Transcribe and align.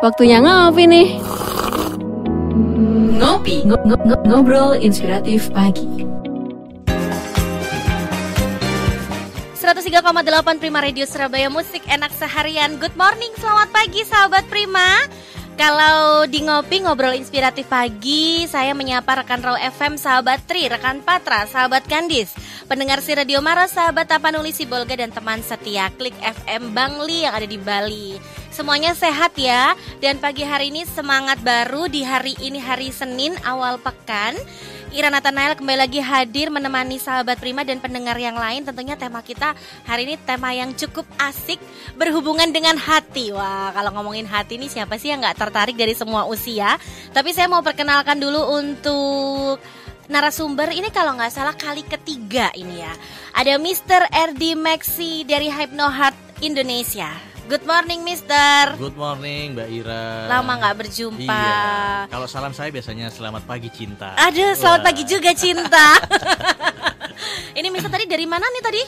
waktunya 0.00 0.38
ngopi 0.40 0.84
nih. 0.86 1.08
Ngopi, 3.16 3.64
ngo- 3.64 3.82
ngo- 3.82 4.02
ngo- 4.04 4.22
ngobrol 4.28 4.76
inspiratif 4.76 5.48
pagi. 5.50 6.04
103,8 9.56 10.62
Prima 10.62 10.78
Radio 10.78 11.02
Surabaya 11.04 11.50
Musik 11.50 11.82
enak 11.90 12.14
seharian 12.14 12.78
Good 12.78 12.94
morning, 12.94 13.34
selamat 13.34 13.74
pagi 13.74 14.06
sahabat 14.06 14.46
Prima 14.46 15.02
Kalau 15.58 16.22
di 16.22 16.46
Ngopi 16.46 16.86
Ngobrol 16.86 17.18
Inspiratif 17.18 17.66
Pagi 17.66 18.46
Saya 18.46 18.78
menyapa 18.78 19.18
rekan 19.18 19.42
Raw 19.42 19.58
FM, 19.58 19.98
sahabat 19.98 20.46
Tri, 20.46 20.70
rekan 20.70 21.02
Patra, 21.02 21.50
sahabat 21.50 21.82
Kandis 21.90 22.30
Pendengar 22.66 22.98
si 22.98 23.14
Radio 23.14 23.38
Mara, 23.38 23.70
sahabat 23.70 24.10
Tapanuli 24.10 24.50
Sibolga 24.50 24.98
dan 24.98 25.14
teman 25.14 25.38
setia 25.38 25.86
Klik 25.94 26.18
FM 26.18 26.74
Bangli 26.74 27.22
yang 27.22 27.30
ada 27.30 27.46
di 27.46 27.62
Bali 27.62 28.18
Semuanya 28.50 28.90
sehat 28.90 29.38
ya 29.38 29.78
Dan 30.02 30.18
pagi 30.18 30.42
hari 30.42 30.74
ini 30.74 30.82
semangat 30.82 31.38
baru 31.46 31.86
di 31.86 32.02
hari 32.02 32.34
ini 32.42 32.58
hari 32.58 32.90
Senin 32.90 33.38
awal 33.46 33.78
pekan 33.78 34.34
Ira 34.90 35.14
Nathanael 35.14 35.54
kembali 35.54 35.78
lagi 35.78 36.02
hadir 36.02 36.50
menemani 36.50 36.98
sahabat 36.98 37.36
Prima 37.36 37.68
dan 37.68 37.84
pendengar 37.84 38.16
yang 38.16 38.32
lain. 38.32 38.64
Tentunya 38.64 38.96
tema 38.96 39.20
kita 39.20 39.52
hari 39.84 40.08
ini 40.08 40.16
tema 40.16 40.56
yang 40.56 40.72
cukup 40.72 41.04
asik 41.20 41.60
berhubungan 42.00 42.48
dengan 42.48 42.80
hati. 42.80 43.28
Wah, 43.28 43.76
kalau 43.76 43.92
ngomongin 43.92 44.24
hati 44.24 44.56
ini 44.56 44.72
siapa 44.72 44.96
sih 44.96 45.12
yang 45.12 45.20
nggak 45.20 45.36
tertarik 45.36 45.76
dari 45.76 45.92
semua 45.92 46.24
usia? 46.24 46.80
Tapi 47.12 47.34
saya 47.36 47.44
mau 47.44 47.60
perkenalkan 47.60 48.16
dulu 48.16 48.40
untuk 48.56 49.60
narasumber 50.06 50.70
ini 50.70 50.88
kalau 50.94 51.14
nggak 51.18 51.32
salah 51.34 51.54
kali 51.54 51.82
ketiga 51.86 52.50
ini 52.54 52.82
ya. 52.82 52.92
Ada 53.34 53.58
Mr. 53.58 54.08
RD 54.10 54.54
Maxi 54.56 55.26
dari 55.26 55.50
Hypno 55.50 55.90
Heart 55.90 56.42
Indonesia. 56.42 57.10
Good 57.46 57.62
morning, 57.62 58.02
Mister. 58.02 58.74
Good 58.74 58.98
morning 58.98 59.54
Mbak 59.54 59.68
Ira. 59.70 60.26
Lama 60.26 60.58
nggak 60.58 60.82
berjumpa. 60.82 61.30
Iya. 61.30 62.10
Kalau 62.10 62.26
salam 62.26 62.50
saya 62.50 62.74
biasanya 62.74 63.06
selamat 63.06 63.46
pagi 63.46 63.70
cinta. 63.70 64.18
Aduh, 64.18 64.58
selamat 64.58 64.82
Wah. 64.82 64.86
pagi 64.90 65.02
juga 65.06 65.30
cinta. 65.30 65.94
Ini 67.58 67.70
Mister 67.70 67.86
tadi 67.86 68.10
dari 68.10 68.26
mana 68.26 68.42
nih 68.50 68.62
tadi? 68.66 68.82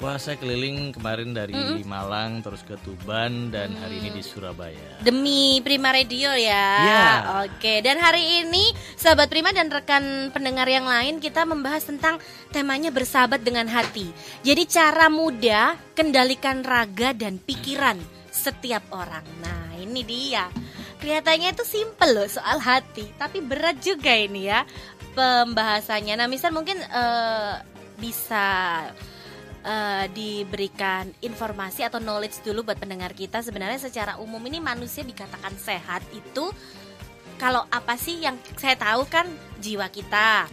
Wah 0.00 0.16
saya 0.16 0.40
keliling 0.40 0.96
kemarin 0.96 1.36
dari 1.36 1.52
Malang 1.84 2.40
terus 2.40 2.64
ke 2.64 2.72
Tuban 2.80 3.52
dan 3.52 3.76
hari 3.84 4.00
ini 4.00 4.16
di 4.16 4.24
Surabaya. 4.24 4.96
Demi 5.04 5.60
Prima 5.60 5.92
Radio 5.92 6.32
ya. 6.32 6.68
Iya. 6.80 7.08
Oke, 7.44 7.84
dan 7.84 8.00
hari 8.00 8.40
ini 8.40 8.72
sahabat 8.96 9.28
Prima 9.28 9.52
dan 9.52 9.68
rekan 9.68 10.32
pendengar 10.32 10.64
yang 10.72 10.88
lain 10.88 11.20
kita 11.20 11.44
membahas 11.44 11.84
tentang 11.84 12.16
temanya 12.48 12.88
bersahabat 12.88 13.44
dengan 13.44 13.68
hati. 13.68 14.08
Jadi 14.40 14.64
cara 14.72 15.12
mudah 15.12 15.76
kendalikan 15.92 16.64
raga 16.64 17.12
dan 17.12 17.36
pikiran 17.36 18.00
setiap 18.32 18.80
orang. 18.96 19.28
Nah, 19.44 19.76
ini 19.76 20.00
dia. 20.00 20.48
Kelihatannya 20.96 21.52
itu 21.52 21.64
simple 21.68 22.16
loh 22.16 22.24
soal 22.24 22.56
hati, 22.56 23.04
tapi 23.20 23.44
berat 23.44 23.76
juga 23.84 24.16
ini 24.16 24.48
ya 24.48 24.64
pembahasannya. 25.12 26.16
Nah, 26.16 26.24
misal 26.24 26.56
mungkin 26.56 26.80
eh, 26.80 27.54
bisa 28.00 28.48
eh, 29.60 30.06
diberikan 30.10 31.08
informasi 31.20 31.84
atau 31.84 31.98
knowledge 31.98 32.40
dulu 32.40 32.64
buat 32.64 32.76
pendengar 32.76 33.12
kita 33.12 33.40
sebenarnya 33.40 33.78
secara 33.78 34.16
umum 34.16 34.40
ini 34.44 34.58
manusia 34.58 35.02
dikatakan 35.02 35.52
sehat 35.54 36.00
itu 36.12 36.48
kalau 37.36 37.64
apa 37.68 37.96
sih 37.96 38.20
yang 38.20 38.36
saya 38.56 38.76
tahu 38.76 39.04
kan 39.06 39.26
jiwa 39.58 39.88
kita 39.88 40.48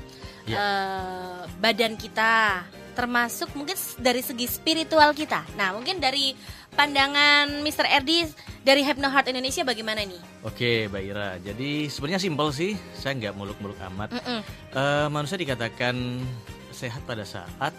Ya. 0.47 0.55
eh, 0.55 1.41
badan 1.59 1.99
kita 1.99 2.63
termasuk 2.95 3.51
mungkin 3.51 3.75
dari 3.99 4.23
segi 4.23 4.47
spiritual 4.47 5.11
kita 5.11 5.43
nah 5.59 5.75
mungkin 5.75 5.99
dari 5.99 6.31
pandangan 6.71 7.51
Mr. 7.67 7.83
Erdi 7.83 8.23
dari 8.63 8.79
Hypno 8.79 9.11
Heart 9.11 9.35
Indonesia 9.35 9.67
bagaimana 9.67 10.07
nih 10.07 10.23
Oke 10.47 10.87
Mbak 10.87 11.03
Ira, 11.03 11.29
jadi 11.43 11.91
sebenarnya 11.91 12.23
simpel 12.23 12.55
sih, 12.55 12.79
saya 12.95 13.19
nggak 13.19 13.35
muluk-muluk 13.35 13.75
amat. 13.91 14.15
Mm-mm. 14.15 14.39
Eh, 14.71 15.07
manusia 15.11 15.35
dikatakan 15.35 16.23
sehat 16.71 17.03
pada 17.03 17.27
saat 17.27 17.75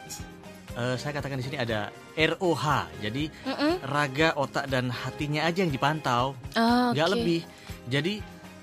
eh, 0.79 0.95
saya 0.95 1.13
katakan 1.13 1.43
di 1.43 1.45
sini 1.45 1.59
ada 1.59 1.91
ROH, 2.15 2.65
jadi 3.03 3.27
Mm-mm. 3.45 3.73
raga, 3.85 4.33
otak 4.39 4.71
dan 4.71 4.89
hatinya 4.89 5.45
aja 5.45 5.67
yang 5.67 5.75
dipantau, 5.75 6.39
Oh, 6.55 6.95
nggak 6.95 7.09
oke. 7.11 7.15
lebih. 7.19 7.41
Jadi 7.89 8.15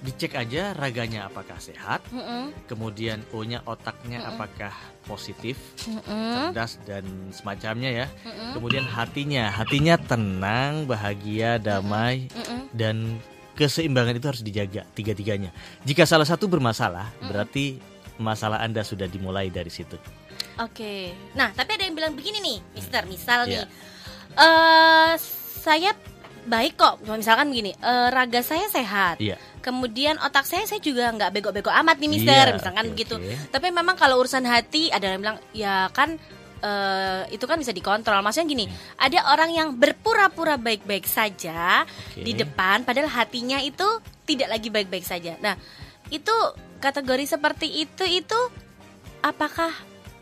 dicek 0.05 0.37
aja 0.37 0.77
raganya 0.77 1.25
apakah 1.25 1.57
sehat, 1.57 1.97
Mm-mm. 2.13 2.53
kemudian 2.69 3.25
O-nya 3.33 3.65
otaknya 3.65 4.21
apakah 4.23 4.69
positif, 5.03 5.57
Mm-mm. 5.89 6.53
cerdas 6.53 6.77
dan 6.85 7.03
semacamnya 7.33 8.05
ya. 8.05 8.07
Mm-mm. 8.23 8.53
Kemudian 8.53 8.85
hatinya, 8.85 9.49
hatinya 9.49 9.97
tenang, 9.97 10.85
bahagia, 10.85 11.57
damai 11.57 12.29
Mm-mm. 12.31 12.69
dan 12.71 13.17
keseimbangan 13.55 14.19
itu 14.19 14.27
harus 14.29 14.43
dijaga 14.45 14.83
tiga-tiganya. 14.93 15.49
Jika 15.87 16.05
salah 16.05 16.27
satu 16.27 16.45
bermasalah, 16.45 17.09
berarti 17.23 17.79
masalah 18.19 18.61
Anda 18.61 18.83
sudah 18.83 19.07
dimulai 19.07 19.47
dari 19.49 19.71
situ. 19.71 19.95
Oke. 20.61 21.11
Nah, 21.35 21.51
tapi 21.51 21.75
ada 21.75 21.83
yang 21.83 21.95
bilang 21.95 22.13
begini 22.15 22.39
nih, 22.39 22.57
Mister. 22.75 23.03
Misal 23.03 23.49
nih, 23.49 23.63
Iya. 23.63 23.67
eh 24.39 25.13
saya 25.59 25.91
baik 26.45 26.77
kok. 26.77 27.03
Misalkan 27.03 27.51
begini, 27.51 27.75
eh, 27.75 28.07
raga 28.13 28.39
saya 28.39 28.69
sehat. 28.71 29.19
Iya. 29.19 29.35
Kemudian 29.59 30.21
otak 30.21 30.45
saya 30.45 30.63
saya 30.69 30.77
juga 30.77 31.09
nggak 31.09 31.31
bego-bego 31.33 31.73
amat 31.73 31.97
nih, 31.99 32.09
Mister. 32.09 32.45
Iya, 32.53 32.55
Misalkan 32.55 32.85
oke, 32.87 32.91
begitu. 32.95 33.15
Tapi 33.49 33.67
memang 33.73 33.97
kalau 33.97 34.21
urusan 34.21 34.45
hati 34.45 34.93
ada 34.93 35.11
yang 35.11 35.19
bilang, 35.19 35.39
ya 35.51 35.89
kan 35.91 36.15
eh, 36.65 37.21
itu 37.35 37.43
kan 37.45 37.59
bisa 37.59 37.75
dikontrol. 37.75 38.21
Maksudnya 38.23 38.47
gini, 38.47 38.65
ada 38.95 39.33
orang 39.33 39.51
yang 39.51 39.69
berpura-pura 39.75 40.55
baik-baik 40.55 41.05
saja 41.05 41.83
Oke. 41.83 42.23
di 42.23 42.31
depan, 42.33 42.81
padahal 42.81 43.11
hatinya 43.11 43.59
itu 43.59 43.85
tidak 44.25 44.49
lagi 44.49 44.73
baik-baik 44.73 45.05
saja. 45.05 45.37
Nah, 45.43 45.53
itu 46.09 46.33
kategori 46.81 47.25
seperti 47.25 47.85
itu 47.85 48.03
itu 48.05 48.39
apakah 49.21 49.73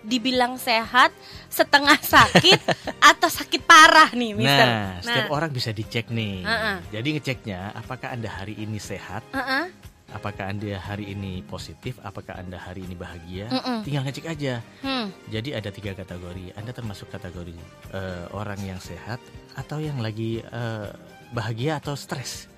dibilang 0.03 0.59
sehat 0.59 1.15
setengah 1.47 1.97
sakit 1.99 2.59
atau 3.11 3.29
sakit 3.31 3.63
parah 3.63 4.11
nih, 4.11 4.31
Mister? 4.35 4.67
Nah, 4.67 4.99
setiap 5.01 5.31
orang 5.31 5.51
bisa 5.51 5.71
dicek 5.71 6.11
nih. 6.11 6.43
Heeh. 6.43 6.77
Jadi 6.91 7.07
ngeceknya 7.17 7.73
apakah 7.73 8.11
Anda 8.13 8.29
hari 8.29 8.59
ini 8.59 8.77
sehat, 8.77 9.23
Heeh. 9.31 9.71
apakah 10.13 10.51
Anda 10.51 10.77
hari 10.77 11.15
ini 11.15 11.41
positif, 11.47 11.97
apakah 12.03 12.37
Anda 12.37 12.59
hari 12.59 12.85
ini 12.85 12.93
bahagia. 12.93 13.49
Mm-mm. 13.49 13.81
Tinggal 13.87 14.03
ngecek 14.05 14.27
aja. 14.29 14.61
Hmm. 14.83 15.09
Jadi 15.31 15.49
ada 15.55 15.69
tiga 15.73 15.97
kategori. 15.97 16.53
Anda 16.53 16.71
termasuk 16.75 17.09
kategori 17.09 17.55
eh, 17.95 18.25
orang 18.35 18.59
yang 18.61 18.77
sehat 18.77 19.17
atau 19.57 19.81
yang 19.81 19.97
lagi 20.03 20.43
eh, 20.43 20.89
bahagia 21.33 21.81
atau 21.81 21.97
stres. 21.97 22.52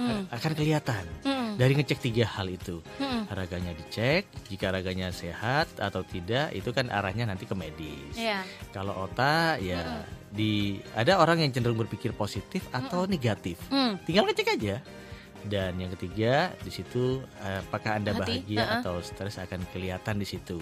Hmm. 0.00 0.24
akan 0.32 0.52
kelihatan 0.56 1.04
Hmm. 1.20 1.60
dari 1.60 1.76
ngecek 1.76 2.00
tiga 2.00 2.24
hal 2.24 2.48
itu. 2.48 2.80
Hmm. 2.96 3.28
Raganya 3.28 3.76
dicek, 3.76 4.24
jika 4.48 4.72
raganya 4.72 5.12
sehat 5.12 5.68
atau 5.76 6.00
tidak, 6.02 6.50
itu 6.50 6.72
kan 6.72 6.88
arahnya 6.88 7.28
nanti 7.28 7.44
ke 7.44 7.52
medis. 7.52 8.16
Iya. 8.16 8.40
Kalau 8.72 8.96
otak 9.04 9.60
ya 9.60 10.02
di 10.32 10.80
ada 10.96 11.20
orang 11.20 11.44
yang 11.44 11.52
cenderung 11.52 11.76
berpikir 11.76 12.10
positif 12.10 12.64
atau 12.72 13.04
negatif. 13.04 13.60
Hmm. 13.68 14.00
Tinggal 14.02 14.24
ngecek 14.26 14.56
aja. 14.56 14.80
Dan 15.40 15.80
yang 15.80 15.88
ketiga 15.96 16.52
di 16.60 16.68
situ 16.68 17.24
eh, 17.40 17.64
apakah 17.64 17.96
Anda 17.96 18.12
Hati, 18.12 18.44
bahagia 18.44 18.60
uh-uh. 18.60 18.76
atau 18.84 18.94
stres 19.00 19.40
akan 19.40 19.64
kelihatan 19.72 20.20
di 20.20 20.28
situ. 20.28 20.60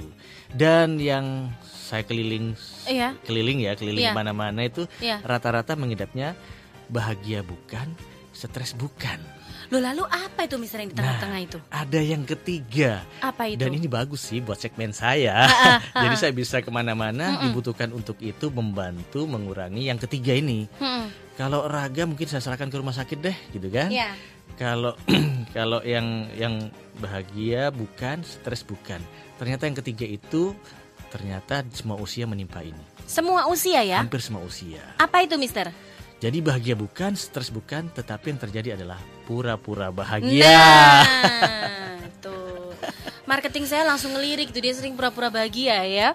Dan 0.55 1.03
yang 1.03 1.51
saya 1.67 2.07
keliling 2.07 2.55
Iya. 2.87 3.19
keliling 3.27 3.59
ya, 3.59 3.75
keliling 3.75 4.07
Iya. 4.07 4.15
mana-mana 4.15 4.63
itu 4.63 4.87
Iya. 5.03 5.19
rata-rata 5.27 5.75
mengidapnya 5.75 6.39
bahagia 6.87 7.43
bukan, 7.43 7.91
stres 8.39 8.79
bukan. 8.79 9.19
Loh 9.69 9.85
lalu 9.85 10.01
apa 10.09 10.49
itu 10.49 10.57
Mister 10.57 10.81
yang 10.81 10.89
di 10.89 10.97
tengah-tengah 10.97 11.41
itu? 11.45 11.59
Ada 11.69 12.01
yang 12.01 12.25
ketiga 12.25 13.05
Apa 13.21 13.53
itu? 13.53 13.61
dan 13.61 13.77
ini 13.77 13.85
bagus 13.85 14.25
sih 14.25 14.41
buat 14.41 14.57
segmen 14.57 14.97
saya. 14.97 15.45
Jadi 16.09 16.17
saya 16.17 16.33
bisa 16.33 16.65
ke 16.65 16.71
mana-mana 16.73 17.37
dibutuhkan 17.45 17.93
untuk 17.93 18.17
itu 18.25 18.49
membantu 18.49 19.29
mengurangi 19.29 19.93
yang 19.93 20.01
ketiga 20.01 20.33
ini. 20.33 20.71
Hmm. 20.81 21.13
Kalau 21.37 21.69
raga 21.69 22.09
mungkin 22.09 22.25
saya 22.31 22.41
serahkan 22.41 22.73
ke 22.73 22.77
rumah 22.81 22.97
sakit 22.97 23.19
deh, 23.21 23.37
gitu 23.53 23.69
kan? 23.69 23.93
Iya. 23.93 24.17
Kalau 24.57 24.97
kalau 25.59 25.85
yang 25.85 26.33
yang 26.33 26.73
bahagia 26.97 27.69
bukan, 27.69 28.25
stres 28.25 28.65
bukan. 28.65 29.05
Ternyata 29.37 29.69
yang 29.69 29.77
ketiga 29.77 30.09
itu 30.09 30.57
ternyata 31.13 31.61
semua 31.77 32.01
usia 32.01 32.25
menimpa 32.25 32.65
ini. 32.65 32.81
Semua 33.05 33.45
usia 33.53 33.85
ya? 33.85 34.01
Hampir 34.01 34.25
semua 34.25 34.45
usia. 34.45 34.81
Apa 34.97 35.25
itu 35.25 35.37
Mister? 35.37 35.69
Jadi 36.19 36.43
bahagia 36.43 36.75
bukan, 36.75 37.15
stres 37.15 37.55
bukan, 37.55 37.95
tetapi 37.95 38.35
yang 38.35 38.41
terjadi 38.43 38.69
adalah 38.75 38.99
pura-pura 39.23 39.95
bahagia. 39.95 40.51
Nah, 40.51 42.03
tuh. 42.19 42.75
Marketing 43.23 43.71
saya 43.71 43.87
langsung 43.87 44.19
ngelirik 44.19 44.51
tuh 44.51 44.59
dia 44.59 44.75
sering 44.75 44.99
pura-pura 44.99 45.31
bahagia 45.31 45.79
ya. 45.87 46.09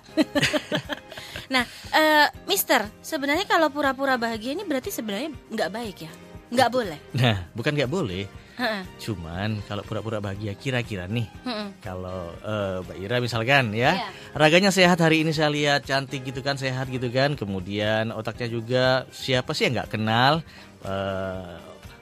nah, 1.54 1.64
eh, 1.96 2.28
Mister, 2.52 2.84
sebenarnya 3.00 3.48
kalau 3.48 3.72
pura-pura 3.72 4.20
bahagia 4.20 4.52
ini 4.52 4.68
berarti 4.68 4.92
sebenarnya 4.92 5.32
nggak 5.48 5.72
baik 5.72 5.98
ya? 6.04 6.12
Nggak 6.52 6.70
boleh. 6.76 7.00
Nah, 7.16 7.48
bukan 7.56 7.72
nggak 7.72 7.92
boleh. 7.92 8.28
Heeh. 8.54 8.82
Cuman 9.00 9.60
kalau 9.64 9.82
pura-pura 9.82 10.18
bahagia 10.18 10.54
kira-kira 10.54 11.06
nih 11.06 11.26
Heeh. 11.42 11.68
kalau 11.80 12.30
eh, 12.40 12.78
Mbak 12.82 12.98
Ira 13.00 13.16
misalkan 13.18 13.72
ya 13.72 13.98
Iya. 13.98 14.08
raganya 14.32 14.70
sehat 14.70 14.98
hari 14.98 15.22
ini 15.22 15.32
saya 15.32 15.50
lihat 15.50 15.84
cantik 15.84 16.22
gitu 16.24 16.40
kan 16.40 16.56
sehat 16.56 16.88
gitu 16.88 17.10
kan 17.10 17.34
kemudian 17.34 18.10
otaknya 18.10 18.48
juga 18.48 18.84
siapa 19.10 19.52
sih 19.52 19.66
yang 19.66 19.78
nggak 19.78 19.92
kenal 19.92 20.46
eh, 20.82 21.56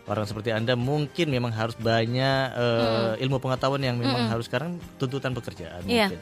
orang 0.03 0.25
seperti 0.25 0.51
anda 0.51 0.75
mungkin 0.75 1.30
memang 1.30 1.51
harus 1.51 1.75
banyak 1.75 2.45
eh, 2.51 3.24
ilmu 3.24 3.38
pengetahuan 3.38 3.80
yang 3.80 3.95
memang 3.95 4.27
harus 4.27 4.45
sekarang 4.45 4.75
tuntutan 4.95 5.31
pekerjaan 5.31 5.81
Iya. 5.83 6.12
mungkin. 6.12 6.21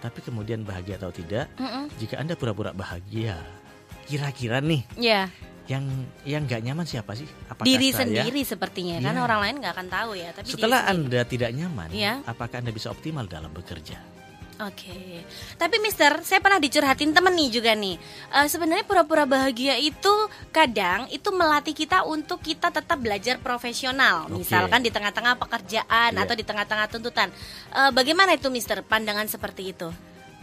Tapi 0.00 0.18
kemudian 0.24 0.64
bahagia 0.64 0.96
atau 0.96 1.12
tidak, 1.12 1.52
Mm-mm. 1.60 1.92
jika 2.00 2.16
anda 2.16 2.32
pura-pura 2.32 2.72
bahagia, 2.72 3.36
kira-kira 4.08 4.56
nih 4.58 4.80
Ya, 4.96 5.28
yang 5.70 5.86
yang 6.26 6.42
nggak 6.44 6.66
nyaman 6.66 6.82
siapa 6.82 7.14
sih? 7.14 7.30
Apakah 7.46 7.62
diri 7.62 7.94
saya? 7.94 8.02
sendiri 8.02 8.42
sepertinya 8.42 8.98
kan 8.98 9.14
Iya. 9.14 9.22
orang 9.22 9.38
lain 9.38 9.54
nggak 9.62 9.72
akan 9.72 9.88
tahu 9.88 10.10
ya. 10.18 10.28
Tapi 10.34 10.46
Setelah 10.50 10.80
anda 10.90 11.20
tidak 11.22 11.50
nyaman, 11.54 11.88
Iya. 11.94 12.26
apakah 12.26 12.58
anda 12.58 12.74
bisa 12.74 12.90
optimal 12.90 13.30
dalam 13.30 13.54
bekerja? 13.54 14.02
Oke, 14.60 15.24
tapi 15.56 15.80
Mister, 15.80 16.20
saya 16.20 16.36
pernah 16.36 16.60
dicurhatin 16.60 17.16
temen 17.16 17.32
nih 17.32 17.48
juga 17.48 17.72
nih. 17.72 17.96
Eh, 18.28 18.44
Sebenarnya 18.44 18.84
pura-pura 18.84 19.24
bahagia 19.24 19.80
itu 19.80 20.12
kadang 20.52 21.08
itu 21.08 21.32
melatih 21.32 21.72
kita 21.72 22.04
untuk 22.04 22.44
kita 22.44 22.68
tetap 22.68 23.00
belajar 23.00 23.40
profesional. 23.40 24.28
Oke. 24.28 24.44
Misalkan 24.44 24.84
di 24.84 24.92
tengah-tengah 24.92 25.40
pekerjaan 25.40 26.12
Iya. 26.12 26.20
atau 26.20 26.34
di 26.36 26.44
tengah-tengah 26.44 26.92
tuntutan. 26.92 27.32
Eh, 27.72 27.88
bagaimana 27.88 28.36
itu 28.36 28.52
Mister? 28.52 28.84
Pandangan 28.84 29.24
seperti 29.24 29.72
itu? 29.72 29.88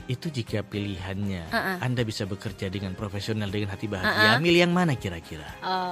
Itu 0.08 0.32
jika 0.32 0.64
pilihannya 0.64 1.52
Uh-uh. 1.52 1.78
Anda 1.84 2.08
bisa 2.08 2.24
bekerja 2.24 2.72
dengan 2.72 2.96
profesional 2.96 3.52
dengan 3.52 3.76
hati 3.76 3.92
bahagia, 3.92 4.40
milih 4.40 4.64
yang 4.64 4.72
mana 4.72 4.96
kira-kira? 4.96 5.44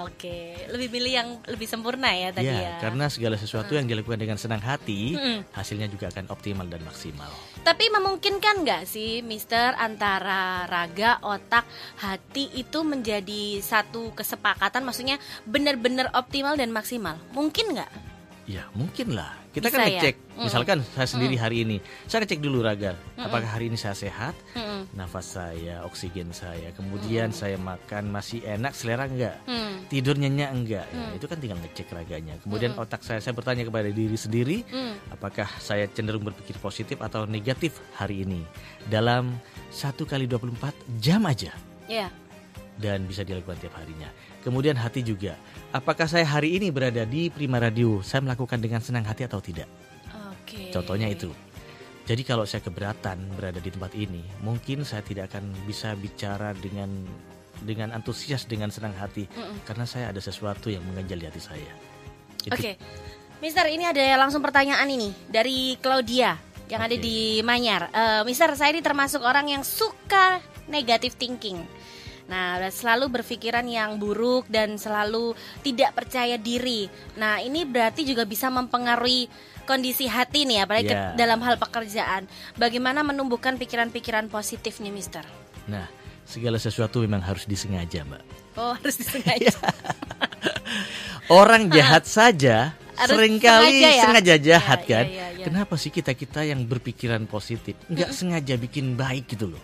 Oke, 0.07 0.55
lebih 0.71 0.87
milih 0.87 1.11
yang 1.11 1.29
lebih 1.51 1.67
sempurna 1.67 2.15
ya 2.15 2.31
tadi 2.31 2.47
ya. 2.47 2.55
Ya, 2.55 2.71
karena 2.79 3.11
segala 3.11 3.35
sesuatu 3.35 3.75
yang 3.75 3.91
dilakukan 3.91 4.15
dengan 4.15 4.39
senang 4.39 4.63
hati, 4.63 5.19
Mm-mm. 5.19 5.51
hasilnya 5.51 5.91
juga 5.91 6.07
akan 6.15 6.31
optimal 6.31 6.63
dan 6.71 6.79
maksimal. 6.87 7.27
Tapi 7.67 7.91
memungkinkan 7.91 8.63
nggak 8.63 8.83
sih, 8.87 9.19
Mister, 9.19 9.75
antara 9.75 10.63
raga, 10.63 11.19
otak, 11.19 11.67
hati 11.99 12.55
itu 12.55 12.87
menjadi 12.87 13.59
satu 13.59 14.15
kesepakatan, 14.15 14.87
maksudnya 14.87 15.19
benar-benar 15.43 16.15
optimal 16.15 16.55
dan 16.55 16.71
maksimal? 16.71 17.19
Mungkin 17.35 17.75
nggak? 17.75 18.14
Ya, 18.45 18.69
mungkin 18.77 19.17
lah. 19.17 19.33
Kita 19.49 19.73
Bisa 19.73 19.73
kan 19.73 19.81
ya? 19.81 19.97
ngecek, 19.97 20.15
Mm-mm. 20.21 20.45
misalkan 20.45 20.77
saya 20.93 21.07
sendiri 21.09 21.33
hari 21.33 21.65
ini, 21.65 21.81
saya 22.05 22.21
ngecek 22.21 22.45
dulu 22.45 22.61
raga, 22.61 22.93
apakah 23.17 23.49
hari 23.49 23.73
ini 23.73 23.77
saya 23.79 23.97
sehat, 23.97 24.37
Mm-mm. 24.53 24.85
nafas 24.93 25.33
saya, 25.33 25.81
oksigen 25.81 26.29
saya, 26.29 26.69
kemudian 26.77 27.33
saya 27.33 27.57
makan 27.57 28.13
masih 28.13 28.45
enak, 28.45 28.77
selera 28.77 29.09
enggak, 29.09 29.41
Hmm. 29.49 29.81
tidur 29.89 30.13
nyenyak 30.13 30.51
enggak, 30.53 30.85
Ya, 30.85 31.09
itu 31.17 31.25
kan 31.25 31.41
tinggal 31.41 31.57
ngecek 31.57 31.89
raganya. 31.89 32.37
Kemudian 32.45 32.77
otak 32.77 33.01
saya, 33.01 33.17
saya 33.17 33.33
bertanya 33.33 33.65
kepada 33.65 33.89
diri 33.89 34.13
sendiri, 34.13 34.61
Hmm. 34.69 34.93
apakah 35.09 35.49
saya 35.57 35.89
cenderung 35.89 36.21
berpikir 36.21 36.61
positif 36.61 37.01
atau 37.01 37.25
negatif 37.25 37.81
hari 37.97 38.27
ini 38.27 38.45
dalam 38.85 39.41
satu 39.73 40.05
kali 40.05 40.29
24 40.29 40.69
jam 41.01 41.25
aja 41.25 41.49
Ya. 41.89 42.13
dan 42.77 43.09
bisa 43.09 43.25
dilakukan 43.25 43.57
tiap 43.57 43.73
harinya. 43.73 44.11
Kemudian 44.45 44.77
hati 44.77 45.01
juga, 45.01 45.33
apakah 45.75 46.07
saya 46.07 46.23
hari 46.23 46.55
ini 46.55 46.71
berada 46.71 47.03
di 47.03 47.27
Prima 47.27 47.59
Radio, 47.59 47.99
saya 47.99 48.23
melakukan 48.23 48.63
dengan 48.63 48.79
senang 48.79 49.03
hati 49.03 49.27
atau 49.27 49.43
tidak? 49.43 49.67
Oke. 50.31 50.71
Contohnya 50.71 51.11
itu. 51.11 51.27
Jadi 52.05 52.21
kalau 52.23 52.47
saya 52.47 52.63
keberatan 52.63 53.35
berada 53.35 53.59
di 53.59 53.67
tempat 53.67 53.91
ini, 53.97 54.23
mungkin 54.39 54.87
saya 54.87 55.03
tidak 55.03 55.33
akan 55.35 55.51
bisa 55.67 55.91
bicara 55.99 56.55
dengan 56.55 56.87
dengan 57.65 57.91
antusias 57.95 58.45
dengan 58.45 58.69
senang 58.69 58.93
hati 58.93 59.25
Mm-mm. 59.31 59.63
karena 59.63 59.87
saya 59.87 60.11
ada 60.11 60.21
sesuatu 60.21 60.69
yang 60.69 60.85
mengganjal 60.85 61.17
di 61.17 61.25
hati 61.27 61.41
saya. 61.41 61.71
Oke, 62.53 62.77
Mister, 63.41 63.65
ini 63.67 63.89
ada 63.89 64.05
langsung 64.21 64.43
pertanyaan 64.43 64.85
ini 64.85 65.09
dari 65.25 65.73
Claudia 65.81 66.37
yang 66.69 66.85
ada 66.85 66.93
Oke. 66.93 67.01
di 67.01 67.41
Manyar. 67.41 67.89
Eh, 67.89 68.21
Mister, 68.21 68.53
saya 68.53 68.69
ini 68.69 68.85
termasuk 68.85 69.25
orang 69.25 69.49
yang 69.49 69.65
suka 69.65 70.45
negative 70.69 71.17
thinking. 71.17 71.57
Nah, 72.25 72.57
selalu 72.65 73.05
berpikiran 73.11 73.61
yang 73.63 73.95
buruk 73.95 74.49
dan 74.49 74.75
selalu 74.75 75.31
tidak 75.61 75.93
percaya 75.93 76.35
diri. 76.35 76.89
Nah, 77.15 77.37
ini 77.37 77.63
berarti 77.63 78.01
juga 78.01 78.25
bisa 78.25 78.49
mempengaruhi 78.49 79.29
kondisi 79.63 80.05
hati 80.05 80.43
nih, 80.43 80.65
apalagi 80.65 80.89
ke- 80.89 80.93
Ya. 80.93 81.13
dalam 81.13 81.37
hal 81.39 81.55
pekerjaan. 81.55 82.25
Bagaimana 82.55 83.01
menumbuhkan 83.01 83.55
pikiran-pikiran 83.55 84.25
positif 84.27 84.77
nih, 84.79 84.89
Mister? 84.89 85.21
Nah, 85.65 85.85
segala 86.23 86.57
sesuatu 86.57 86.97
memang 86.99 87.21
harus 87.21 87.45
disengaja, 87.45 88.01
Mbak. 88.01 88.23
Oh, 88.55 88.73
harus 88.77 88.95
disengaja. 88.95 89.53
Orang 91.27 91.69
jahat 91.75 92.05
saja 92.05 92.73
sering 92.97 93.37
kali 93.37 93.83
sengaja 93.83 93.89
ya? 93.91 94.03
sengaja 94.03 94.35
jahat 94.39 94.79
Ya, 94.81 94.87
kan. 94.87 95.05
ya, 95.05 95.13
ya, 95.13 95.27
ya. 95.35 95.45
Kenapa 95.45 95.75
sih 95.75 95.91
kita-kita 95.91 96.41
yang 96.41 96.63
berpikiran 96.63 97.27
positif 97.27 97.75
nggak 97.85 98.09
sengaja 98.09 98.55
bikin 98.55 98.95
baik 98.95 99.29
gitu 99.29 99.51
loh? 99.51 99.61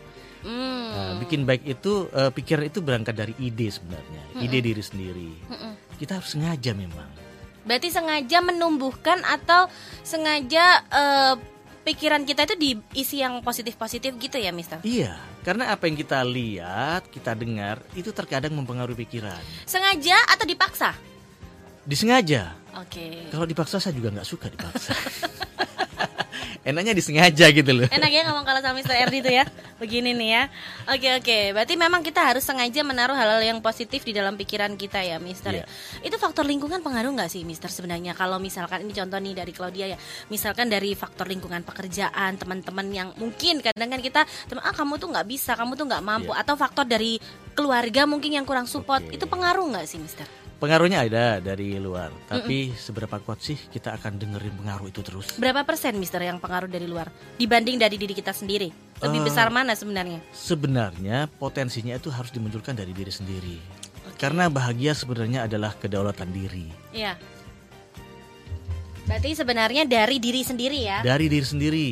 Hmm. 0.91 0.99
Nah, 0.99 1.13
bikin 1.23 1.47
baik 1.47 1.63
itu 1.63 2.11
eh, 2.11 2.31
pikiran 2.35 2.67
itu 2.67 2.83
berangkat 2.83 3.15
dari 3.15 3.33
ide 3.39 3.71
sebenarnya, 3.71 4.23
ide 4.43 4.59
diri 4.59 4.83
sendiri. 4.83 5.31
Mm-mm. 5.47 5.73
Kita 5.95 6.19
harus 6.19 6.35
sengaja 6.35 6.75
memang. 6.75 7.07
Berarti 7.63 7.93
sengaja 7.93 8.43
menumbuhkan 8.43 9.23
atau 9.23 9.71
sengaja 10.03 10.83
eh, 10.91 11.35
pikiran 11.87 12.27
kita 12.27 12.43
itu 12.45 12.55
diisi 12.59 13.23
yang 13.23 13.39
positif-positif 13.39 14.11
gitu 14.19 14.35
ya, 14.35 14.51
Mister? 14.51 14.83
Iya, 14.83 15.15
karena 15.47 15.71
apa 15.71 15.87
yang 15.87 15.95
kita 15.95 16.21
lihat, 16.27 17.07
kita 17.09 17.33
dengar 17.33 17.81
itu 17.95 18.11
terkadang 18.11 18.53
mempengaruhi 18.53 18.99
pikiran. 19.07 19.41
Sengaja 19.65 20.17
atau 20.27 20.45
dipaksa? 20.45 20.93
Disengaja. 21.87 22.53
Oke. 22.77 23.31
Kalau 23.33 23.49
dipaksa 23.49 23.81
saya 23.81 23.95
juga 23.97 24.13
nggak 24.13 24.27
suka 24.27 24.47
dipaksa. 24.51 24.93
Enaknya 26.61 26.93
disengaja 26.93 27.49
gitu 27.49 27.71
loh. 27.73 27.89
Enak 27.89 28.11
ya 28.13 28.21
ngomong 28.29 28.45
kalau 28.45 28.61
sama 28.61 28.77
Mister 28.77 28.93
Erdi 28.93 29.25
itu 29.25 29.33
ya. 29.33 29.49
Begini 29.81 30.13
nih 30.13 30.29
ya. 30.29 30.43
Oke 30.93 31.09
oke. 31.17 31.37
Berarti 31.57 31.73
memang 31.73 32.05
kita 32.05 32.21
harus 32.21 32.45
sengaja 32.45 32.85
menaruh 32.85 33.17
hal-hal 33.17 33.41
yang 33.41 33.57
positif 33.65 34.05
di 34.05 34.13
dalam 34.13 34.37
pikiran 34.37 34.77
kita 34.77 35.01
ya, 35.01 35.17
Mister. 35.17 35.57
Iya. 35.57 35.65
Itu 36.05 36.21
faktor 36.21 36.45
lingkungan 36.45 36.85
pengaruh 36.85 37.09
nggak 37.17 37.33
sih, 37.33 37.41
Mister 37.41 37.65
sebenarnya? 37.73 38.13
Kalau 38.13 38.37
misalkan 38.37 38.85
ini 38.85 38.93
contoh 38.93 39.17
nih 39.17 39.33
dari 39.33 39.51
Claudia 39.57 39.85
ya. 39.89 39.97
Misalkan 40.29 40.69
dari 40.69 40.93
faktor 40.93 41.25
lingkungan 41.25 41.65
pekerjaan, 41.65 42.37
teman-teman 42.37 42.85
yang 42.93 43.09
mungkin 43.17 43.65
kadang 43.65 43.89
kan 43.97 44.01
kita 44.01 44.21
teman 44.45 44.61
ah 44.61 44.75
kamu 44.77 45.01
tuh 45.01 45.09
nggak 45.09 45.25
bisa, 45.25 45.57
kamu 45.57 45.73
tuh 45.73 45.89
nggak 45.89 46.03
mampu 46.05 46.29
Iya. 46.31 46.45
atau 46.45 46.53
faktor 46.53 46.85
dari 46.85 47.17
keluarga 47.57 48.05
mungkin 48.05 48.37
yang 48.37 48.45
kurang 48.45 48.69
support. 48.69 49.01
Oke. 49.01 49.17
Itu 49.17 49.25
pengaruh 49.25 49.65
nggak 49.65 49.89
sih, 49.89 49.97
Mister? 49.97 50.29
Pengaruhnya 50.61 51.01
ada 51.01 51.41
dari 51.41 51.73
luar, 51.81 52.13
tapi 52.29 52.69
seberapa 52.77 53.17
kuat 53.17 53.41
sih 53.41 53.57
kita 53.57 53.97
akan 53.97 54.21
dengerin 54.21 54.53
pengaruh 54.61 54.93
itu 54.93 55.01
terus? 55.01 55.33
Berapa 55.41 55.65
persen, 55.65 55.97
Mister, 55.97 56.21
yang 56.21 56.37
pengaruh 56.37 56.69
dari 56.69 56.85
luar 56.85 57.09
dibanding 57.41 57.81
dari 57.81 57.97
diri 57.97 58.13
kita 58.13 58.29
sendiri? 58.29 58.69
Lebih 59.01 59.19
Eh, 59.19 59.25
besar 59.25 59.49
mana 59.49 59.73
sebenarnya? 59.73 60.21
Sebenarnya 60.29 61.25
potensinya 61.41 61.97
itu 61.97 62.13
harus 62.13 62.29
dimunculkan 62.29 62.77
dari 62.77 62.93
diri 62.93 63.09
sendiri. 63.09 63.57
Karena 64.21 64.53
bahagia 64.53 64.93
sebenarnya 64.93 65.49
adalah 65.49 65.73
kedaulatan 65.73 66.29
diri. 66.29 66.69
Iya. 66.93 67.17
Berarti 69.09 69.33
sebenarnya 69.33 69.89
dari 69.89 70.21
diri 70.21 70.45
sendiri 70.45 70.77
ya? 70.77 71.01
Dari 71.01 71.25
diri 71.25 71.41
sendiri. 71.41 71.87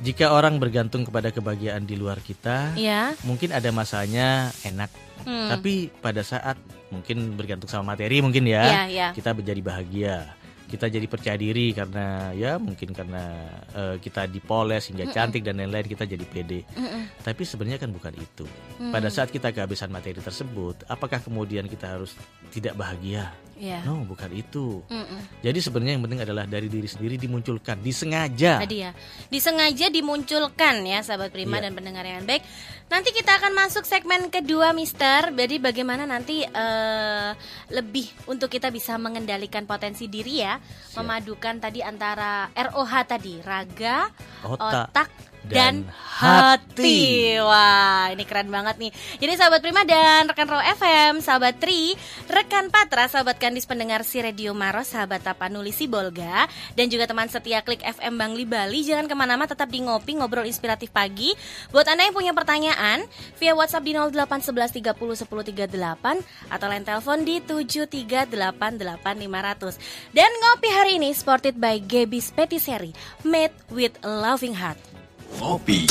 Jika 0.00 0.32
orang 0.32 0.56
bergantung 0.56 1.04
kepada 1.04 1.28
kebahagiaan 1.28 1.84
di 1.84 2.00
luar 2.00 2.16
kita, 2.24 2.72
Iya. 2.80 3.12
mungkin 3.28 3.52
ada 3.52 3.68
masanya 3.76 4.48
enak. 4.64 4.88
Hmm. 5.28 5.52
Tapi 5.52 5.92
pada 6.00 6.24
saat 6.24 6.56
mungkin 7.00 7.34
bergantung 7.34 7.66
sama 7.66 7.94
materi 7.94 8.22
mungkin 8.22 8.46
ya, 8.46 8.62
Iya, 8.64 8.82
iya. 8.88 9.08
kita 9.10 9.34
menjadi 9.34 9.60
bahagia. 9.60 10.16
Kita 10.64 10.88
jadi 10.88 11.04
percaya 11.06 11.36
diri 11.36 11.70
karena 11.76 12.32
ya 12.32 12.56
mungkin 12.56 12.96
karena 12.96 13.46
eh, 13.76 13.96
kita 14.00 14.24
dipoles 14.26 14.88
hingga 14.90 15.12
cantik 15.12 15.44
dan 15.44 15.60
lain-lain 15.60 15.86
kita 15.86 16.08
jadi 16.08 16.24
pede. 16.24 16.64
Mm-mm. 16.72 17.20
Tapi 17.20 17.42
sebenarnya 17.44 17.78
kan 17.78 17.92
bukan 17.92 18.16
itu. 18.16 18.48
Hmm. 18.80 18.90
Pada 18.90 19.12
saat 19.12 19.28
kita 19.28 19.52
kehabisan 19.52 19.92
materi 19.92 20.18
tersebut, 20.18 20.82
apakah 20.88 21.20
kemudian 21.20 21.68
kita 21.68 21.94
harus 21.94 22.16
tidak 22.50 22.74
bahagia? 22.80 23.28
Iya. 23.54 23.86
No, 23.86 24.02
bukan 24.02 24.30
itu. 24.34 24.82
Mm-mm. 24.90 25.20
Jadi 25.40 25.58
sebenarnya 25.62 25.94
yang 25.94 26.04
penting 26.04 26.22
adalah 26.26 26.44
dari 26.44 26.66
diri 26.66 26.88
sendiri 26.90 27.14
dimunculkan, 27.14 27.78
disengaja. 27.78 28.58
Tadi 28.58 28.76
ya, 28.82 28.90
disengaja 29.30 29.86
dimunculkan 29.88 30.82
ya, 30.82 31.00
sahabat 31.06 31.30
Prima 31.30 31.62
Iya. 31.62 31.70
dan 31.70 31.72
pendengar 31.78 32.02
yang 32.02 32.26
baik. 32.26 32.42
Nanti 32.90 33.10
kita 33.16 33.40
akan 33.40 33.52
masuk 33.56 33.86
segmen 33.86 34.28
kedua, 34.28 34.74
Mister. 34.74 35.32
Jadi 35.32 35.56
bagaimana 35.62 36.04
nanti 36.04 36.42
eh, 36.44 37.30
lebih 37.70 38.06
untuk 38.26 38.50
kita 38.50 38.68
bisa 38.68 38.98
mengendalikan 38.98 39.64
potensi 39.64 40.10
diri 40.10 40.42
ya, 40.42 40.58
Siap. 40.58 41.00
memadukan 41.00 41.62
tadi 41.62 41.80
antara 41.80 42.50
ROH 42.52 42.92
tadi, 43.06 43.38
raga, 43.40 44.10
Otak, 44.44 44.90
otak, 44.92 45.08
dan, 45.48 45.84
dan 45.84 45.92
hati. 45.92 47.36
hati. 47.36 47.40
Wah, 47.40 48.12
ini 48.16 48.24
keren 48.24 48.48
banget 48.48 48.80
nih. 48.80 48.90
Jadi 49.20 49.32
sahabat 49.36 49.60
Prima 49.60 49.84
dan 49.84 50.28
rekan 50.28 50.48
Raw 50.48 50.62
FM, 50.76 51.20
sahabat 51.20 51.60
Tri, 51.60 51.92
rekan 52.28 52.70
Patra, 52.72 53.08
sahabat 53.08 53.36
Kandis 53.36 53.68
pendengar 53.68 54.04
si 54.08 54.24
Radio 54.24 54.56
Maros, 54.56 54.88
sahabat 54.92 55.20
Tapanuli 55.20 55.72
Sibolga, 55.72 56.48
dan 56.72 56.88
juga 56.88 57.04
teman 57.04 57.28
setia 57.28 57.60
Klik 57.60 57.84
FM 57.84 58.16
Bangli 58.16 58.48
Bali, 58.48 58.80
jangan 58.86 59.04
ke 59.04 59.14
mana-mana, 59.16 59.50
tetap 59.50 59.68
di 59.68 59.84
ngopi 59.84 60.16
ngobrol 60.16 60.48
inspiratif 60.48 60.88
pagi. 60.88 61.36
Buat 61.68 61.92
anda 61.92 62.08
yang 62.08 62.16
punya 62.16 62.32
pertanyaan, 62.32 63.04
via 63.36 63.52
WhatsApp 63.52 63.84
di 63.84 63.92
0811 63.92 64.80
30 64.80 65.28
10 65.28 65.28
38 65.28 66.50
atau 66.50 66.66
line 66.70 66.86
telepon 66.86 67.18
di 67.26 67.42
7388500. 67.44 70.16
Dan 70.16 70.30
ngopi 70.30 70.68
hari 70.72 70.96
ini 70.96 71.12
supported 71.12 71.60
by 71.60 71.76
Gaby's 71.82 72.32
Patisserie, 72.32 72.94
made 73.26 73.52
with 73.68 73.92
loving 74.06 74.56
heart. 74.56 74.93
Ngopi. 75.38 75.86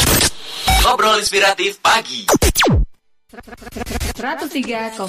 Ngobrol 0.84 1.20
inspiratif 1.20 1.80
pagi. 1.84 2.24
103,8 3.34 5.00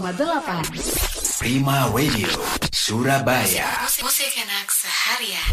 Prima 1.38 1.86
Radio, 1.92 2.32
Surabaya. 2.72 3.84
Musik 4.00 4.32
enak 4.40 4.68
seharian. 4.72 5.50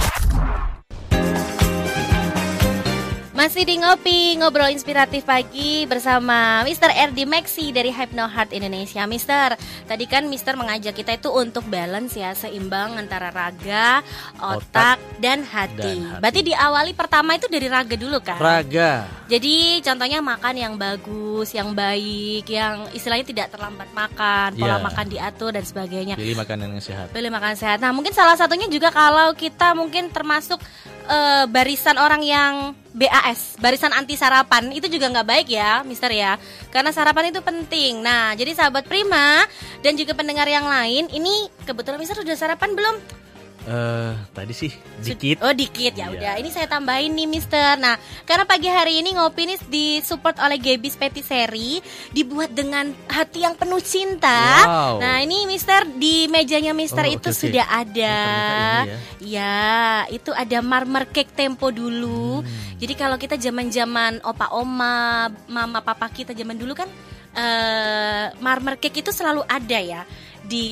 Masih 3.41 3.65
di 3.65 3.81
ngopi, 3.81 4.37
ngobrol 4.37 4.69
inspiratif 4.69 5.25
pagi 5.25 5.89
bersama 5.89 6.61
Mr. 6.61 6.93
RD 7.09 7.25
Maxi 7.25 7.73
dari 7.73 7.89
Hypno 7.89 8.29
Heart 8.29 8.53
Indonesia. 8.53 9.01
Mister, 9.09 9.57
tadi 9.89 10.05
kan 10.05 10.29
Mister 10.29 10.53
mengajak 10.53 10.93
kita 10.93 11.17
itu 11.17 11.33
untuk 11.33 11.65
balance 11.65 12.13
ya, 12.13 12.37
seimbang 12.37 13.01
antara 13.01 13.33
raga, 13.33 14.05
otak, 14.37 14.61
Otak, 14.61 14.97
dan, 15.17 15.41
hati. 15.41 15.73
dan 15.73 15.89
hati. 16.05 16.21
Berarti 16.21 16.41
diawali 16.53 16.91
pertama 16.93 17.33
itu 17.33 17.49
dari 17.49 17.65
raga 17.65 17.97
dulu 17.97 18.21
kan? 18.21 18.37
Raga. 18.37 19.09
Jadi 19.25 19.81
contohnya 19.81 20.21
makan 20.21 20.55
yang 20.61 20.73
bagus, 20.77 21.49
yang 21.57 21.73
baik, 21.73 22.45
yang 22.45 22.93
istilahnya 22.93 23.25
tidak 23.25 23.47
terlambat 23.57 23.89
makan, 23.89 24.53
pola 24.53 24.77
Iya. 24.77 24.85
makan 24.85 25.05
diatur 25.09 25.49
dan 25.57 25.65
sebagainya. 25.65 26.13
Pilih 26.13 26.37
makanan 26.37 26.77
yang 26.77 26.83
sehat. 26.85 27.09
Pilih 27.09 27.33
makan 27.33 27.57
sehat. 27.57 27.81
Nah, 27.81 27.89
mungkin 27.89 28.13
salah 28.13 28.37
satunya 28.37 28.69
juga 28.69 28.93
kalau 28.93 29.33
kita 29.33 29.73
mungkin 29.73 30.13
termasuk 30.13 30.61
eh, 31.07 31.45
barisan 31.49 31.97
orang 31.97 32.21
yang 32.21 32.53
BAS, 32.91 33.55
barisan 33.63 33.95
anti 33.95 34.19
sarapan, 34.19 34.67
itu 34.75 34.91
juga 34.91 35.07
nggak 35.07 35.27
baik 35.27 35.47
ya, 35.47 35.79
Mister 35.87 36.11
ya. 36.11 36.35
Karena 36.67 36.91
sarapan 36.91 37.31
itu 37.31 37.39
penting. 37.39 38.03
Nah, 38.03 38.35
jadi 38.35 38.51
sahabat 38.51 38.83
Prima 38.83 39.47
dan 39.79 39.95
juga 39.95 40.11
pendengar 40.11 40.43
yang 40.51 40.67
lain, 40.67 41.07
ini 41.07 41.47
kebetulan 41.63 41.95
Mister 41.95 42.19
sudah 42.19 42.35
sarapan 42.35 42.75
belum? 42.75 43.20
Eh, 43.61 44.13
tadi 44.33 44.57
sih 44.57 44.73
dikit. 45.05 45.45
Oh 45.45 45.53
dikit 45.53 45.93
ya 45.93 46.09
Iya. 46.09 46.17
udah. 46.17 46.33
Ini 46.41 46.49
saya 46.49 46.65
tambahin 46.65 47.13
nih 47.13 47.29
Mister. 47.29 47.77
Nah 47.77 47.93
karena 48.25 48.41
pagi 48.49 48.65
hari 48.65 49.05
ini 49.05 49.13
ngopi 49.13 49.45
ini 49.45 49.55
disupport 49.69 50.33
oleh 50.41 50.57
Gebis 50.57 50.97
Patisserie 50.97 51.77
dibuat 52.09 52.49
dengan 52.57 52.89
hati 53.05 53.45
yang 53.45 53.53
penuh 53.53 53.77
cinta. 53.77 54.65
Wow. 54.65 54.97
Nah 54.97 55.21
ini 55.21 55.45
Mister 55.45 55.85
di 55.85 56.25
mejanya 56.25 56.73
Mister 56.73 57.05
Oh, 57.05 57.13
itu 57.13 57.29
oke. 57.29 57.37
sudah 57.37 57.65
ada. 57.69 58.17
Oh, 58.17 58.33
ternyata 58.49 58.81
ini 58.89 59.29
Ya 59.29 59.61
itu 60.09 60.31
ada 60.33 60.57
marmer 60.65 61.05
cake 61.13 61.29
tempo 61.37 61.69
dulu. 61.69 62.41
Hmm. 62.41 62.49
Jadi 62.81 62.93
kalau 62.97 63.21
kita 63.21 63.37
zaman-zaman 63.37 64.25
opa 64.25 64.57
oma, 64.57 65.29
mama 65.45 65.85
papa 65.85 66.09
kita 66.09 66.33
zaman 66.33 66.57
dulu 66.57 66.73
kan 66.73 66.89
eh 67.31 68.27
marmer 68.43 68.75
cake 68.75 69.05
itu 69.05 69.11
selalu 69.15 69.45
ada 69.47 69.79
ya 69.79 70.03
di 70.41 70.67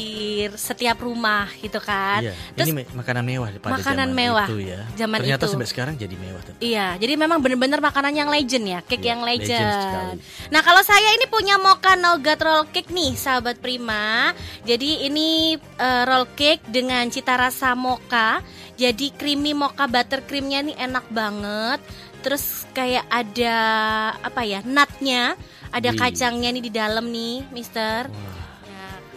setiap 0.58 1.00
rumah 1.00 1.46
gitu 1.62 1.78
kan. 1.78 2.26
Iya. 2.26 2.34
Terus 2.58 2.68
ini 2.74 2.84
makanan 2.90 3.24
mewah 3.24 3.50
pada 3.62 3.74
Makanan 3.78 4.10
zaman 4.10 4.18
mewah. 4.18 4.48
itu 4.50 4.58
ya. 4.66 4.82
Zaman 4.98 5.18
Ternyata 5.22 5.46
itu. 5.46 5.52
sampai 5.54 5.68
sekarang 5.70 5.94
jadi 5.96 6.16
mewah. 6.18 6.42
tetap. 6.42 6.60
Iya, 6.60 6.88
jadi 6.98 7.14
memang 7.16 7.40
bener-bener 7.40 7.80
makanan 7.80 8.14
yang 8.16 8.30
legend 8.32 8.66
ya, 8.66 8.80
cake 8.82 9.00
Iya, 9.00 9.10
yang 9.14 9.22
legend 9.22 9.48
legend. 9.62 9.84
sekali. 9.86 10.14
Nah, 10.50 10.62
kalau 10.64 10.82
saya 10.82 11.10
ini 11.14 11.26
punya 11.30 11.56
mocha 11.58 11.94
nougat 11.96 12.40
roll 12.42 12.64
cake 12.70 12.90
nih, 12.90 13.12
sahabat 13.14 13.58
Prima. 13.60 14.34
Jadi 14.66 15.06
ini 15.06 15.54
eh, 15.56 16.04
roll 16.06 16.26
cake 16.34 16.66
dengan 16.68 17.06
cita 17.12 17.36
rasa 17.36 17.78
mocha. 17.78 18.42
Jadi 18.80 19.12
creamy 19.12 19.52
mocha 19.52 19.86
buttercreamnya 19.86 20.60
nih 20.64 20.78
enak 20.80 21.06
banget. 21.12 21.80
Terus 22.20 22.68
kayak 22.72 23.08
ada 23.08 23.56
apa 24.20 24.44
ya, 24.44 24.60
nutnya, 24.64 25.36
ada 25.72 25.90
Wih. 25.92 26.00
kacangnya 26.00 26.52
nih 26.52 26.64
di 26.64 26.72
dalam 26.72 27.08
nih, 27.08 27.48
Mister. 27.52 28.08
Wah. 28.08 28.39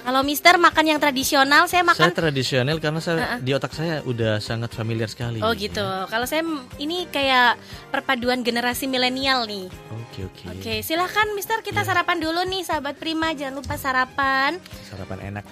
Kalau 0.03 0.27
Mister 0.27 0.59
makan 0.59 0.85
yang 0.91 0.99
tradisional, 0.99 1.71
saya 1.71 1.87
makan 1.87 2.11
Saya 2.11 2.15
tradisional 2.15 2.77
karena 2.83 2.99
saya 2.99 3.39
di 3.39 3.55
otak 3.55 3.71
saya 3.71 4.03
udah 4.03 4.43
sangat 4.43 4.75
familiar 4.75 5.07
sekali. 5.07 5.39
Oh 5.39 5.55
gitu. 5.55 5.83
Kalau 6.11 6.27
saya 6.27 6.43
ini 6.83 7.07
kayak 7.07 7.55
perpaduan 7.95 8.43
generasi 8.43 8.91
milenial 8.91 9.47
nih. 9.47 9.71
Oke 9.95 10.27
oke. 10.27 10.45
Oke, 10.59 10.75
silahkan 10.83 11.31
Mister 11.39 11.63
kita 11.63 11.87
Iya. 11.87 11.95
sarapan 11.95 12.19
dulu 12.19 12.43
nih 12.43 12.67
sahabat 12.67 12.99
Prima. 12.99 13.31
Jangan 13.31 13.55
lupa 13.63 13.79
sarapan. 13.79 14.59
Sarapan 14.91 15.19
enak. 15.39 15.45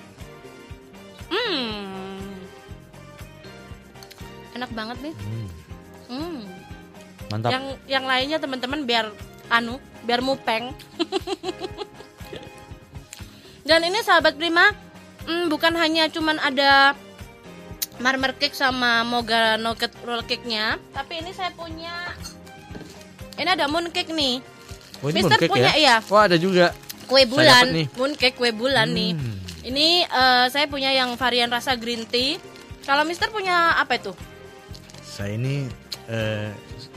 Hmm. 1.30 2.34
Enak 4.58 4.70
banget 4.74 4.98
nih. 4.98 5.14
Hmm. 5.14 5.48
Hmm. 6.10 6.40
Mantap. 7.30 7.50
Yang 7.54 7.64
yang 7.86 8.04
lainnya 8.10 8.38
teman-teman 8.42 8.82
biar 8.82 9.14
anu, 9.46 9.78
biar 10.02 10.18
mupeng. 10.26 10.74
Dan 13.70 13.86
ini 13.86 14.02
sahabat 14.02 14.34
Prima, 14.34 14.74
hmm, 15.30 15.46
bukan 15.46 15.78
hanya 15.78 16.10
cuman 16.10 16.42
ada 16.42 16.98
marmer 18.02 18.34
cake 18.34 18.58
sama 18.58 19.06
moga 19.06 19.54
nugget 19.62 19.94
roll 20.02 20.26
cake-nya, 20.26 20.74
tapi 20.90 21.22
ini 21.22 21.30
saya 21.30 21.54
punya 21.54 22.10
ini 23.38 23.46
ada 23.46 23.70
moon 23.70 23.86
cake 23.94 24.10
nih. 24.10 24.42
Oh, 24.98 25.14
ini 25.14 25.22
Mister 25.22 25.38
mooncake 25.38 25.54
punya, 25.54 25.70
ya? 25.70 25.78
iya. 25.78 25.96
Wah 26.02 26.26
ada 26.26 26.34
juga. 26.34 26.74
Kue 27.06 27.22
bulan, 27.30 27.70
nih. 27.70 27.86
moon 27.94 28.18
cake 28.18 28.34
kue 28.34 28.50
bulan 28.50 28.90
nih. 28.90 29.14
Hmm. 29.14 29.38
Ini 29.62 30.02
eh, 30.02 30.46
saya 30.50 30.66
punya 30.66 30.90
yang 30.90 31.14
varian 31.14 31.46
rasa 31.46 31.78
green 31.78 32.10
tea. 32.10 32.42
Kalau 32.82 33.06
Mister 33.06 33.30
punya 33.30 33.78
apa 33.78 34.02
itu? 34.02 34.10
Saya 35.06 35.38
ini 35.38 35.70
eh, 36.10 36.50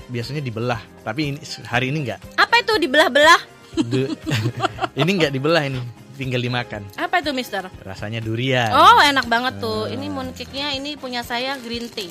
biasanya 0.09 0.41
dibelah, 0.41 0.81
tapi 1.05 1.37
ini, 1.37 1.39
hari 1.69 1.93
ini 1.93 2.01
enggak. 2.01 2.19
Apa 2.33 2.65
itu 2.65 2.81
dibelah-belah? 2.81 3.53
Ini 5.01 5.09
enggak 5.09 5.33
dibelah 5.33 5.65
ini, 5.65 5.81
tinggal 6.15 6.41
dimakan. 6.41 6.85
Apa 6.95 7.19
itu 7.19 7.33
Mister? 7.33 7.65
Rasanya 7.81 8.21
durian. 8.21 8.69
Oh 8.71 8.99
enak 9.01 9.25
banget 9.25 9.59
tuh. 9.59 9.89
Ah. 9.89 9.93
Ini 9.93 10.07
mooncake-nya 10.09 10.77
ini 10.77 10.95
punya 10.95 11.25
saya 11.25 11.57
green 11.59 11.89
tea. 11.89 12.09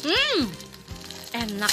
Hmm, 0.00 0.48
enak. 1.36 1.72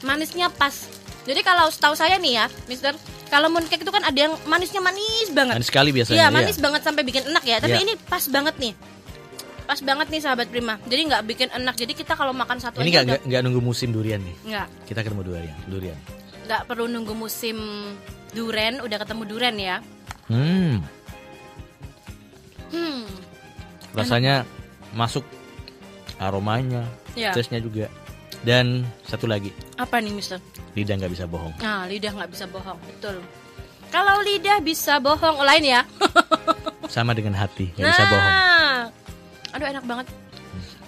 Manisnya 0.00 0.48
pas. 0.48 0.88
Jadi 1.28 1.44
kalau 1.44 1.68
setahu 1.68 1.92
saya 1.92 2.16
nih 2.16 2.40
ya, 2.40 2.46
Mister, 2.64 2.96
kalau 3.28 3.52
mooncake 3.52 3.84
itu 3.84 3.92
kan 3.92 4.00
ada 4.00 4.16
yang 4.16 4.34
manisnya 4.48 4.80
manis 4.80 5.28
banget. 5.36 5.60
Manis 5.60 5.68
sekali 5.68 5.90
biasanya. 5.92 6.16
Iya 6.16 6.26
iya. 6.26 6.32
manis 6.32 6.56
banget 6.56 6.80
sampai 6.80 7.02
bikin 7.04 7.28
enak 7.28 7.44
ya. 7.44 7.56
Tapi 7.60 7.76
Iya. 7.76 7.84
ini 7.84 7.92
pas 8.08 8.24
banget 8.32 8.56
nih. 8.56 8.72
Pas 9.68 9.80
banget 9.84 10.06
nih 10.08 10.20
sahabat 10.24 10.48
Prima. 10.48 10.80
Jadi 10.88 11.12
nggak 11.12 11.22
bikin 11.28 11.48
enak. 11.52 11.76
Jadi 11.76 11.92
kita 11.92 12.16
kalau 12.16 12.32
makan 12.32 12.56
satu 12.56 12.80
Ini 12.80 12.88
udah 12.88 13.02
enggak 13.04 13.20
enggak 13.28 13.40
nunggu 13.44 13.60
musim 13.60 13.92
durian 13.92 14.24
nih. 14.24 14.36
nggak 14.48 14.66
Kita 14.88 15.04
ketemu 15.04 15.22
durian, 15.28 15.58
durian. 15.68 15.98
Nggak 16.48 16.64
perlu 16.64 16.88
nunggu 16.88 17.12
musim 17.12 17.60
duren. 18.32 18.80
Udah 18.80 18.96
ketemu 18.98 19.22
duren 19.28 19.56
ya. 19.56 19.76
Hmm, 20.26 20.80
Hmm, 22.68 23.08
rasanya 23.92 24.44
masuk 24.92 25.24
aromanya, 26.16 26.84
ya. 27.12 27.32
taste-nya 27.32 27.60
juga. 27.60 27.88
Dan 28.38 28.84
satu 29.02 29.24
lagi, 29.24 29.50
Apa 29.74 29.98
nih 29.98 30.12
Mister? 30.12 30.36
lidah 30.72 30.94
nggak 30.94 31.10
bisa 31.10 31.24
bohong. 31.24 31.56
Nah, 31.58 31.88
lidah 31.88 32.12
nggak 32.12 32.30
bisa 32.30 32.44
bohong, 32.44 32.76
betul. 32.86 33.18
Kalau 33.88 34.20
lidah 34.20 34.60
bisa 34.60 35.00
bohong, 35.00 35.40
oh, 35.40 35.46
lain 35.48 35.64
ya. 35.64 35.80
Sama 36.92 37.16
dengan 37.16 37.34
hati, 37.34 37.72
nggak 37.72 37.82
nah, 37.82 37.90
bisa 37.90 38.04
bohong. 38.04 38.36
aduh 39.48 39.66
enak 39.66 39.84
banget. 39.88 40.06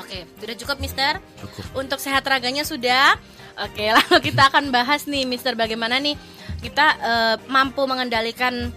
Oke, 0.00 0.24
sudah 0.40 0.56
cukup, 0.56 0.80
Mister. 0.80 1.20
Cukup. 1.44 1.76
Untuk 1.76 2.00
sehat 2.00 2.24
raganya 2.24 2.64
sudah. 2.64 3.20
Oke, 3.68 3.84
lalu 4.00 4.24
kita 4.24 4.48
akan 4.48 4.72
bahas 4.72 5.04
nih, 5.04 5.28
Mister, 5.28 5.52
bagaimana 5.52 6.00
nih 6.00 6.16
kita 6.64 6.96
eh, 6.96 7.36
mampu 7.52 7.84
mengendalikan 7.84 8.72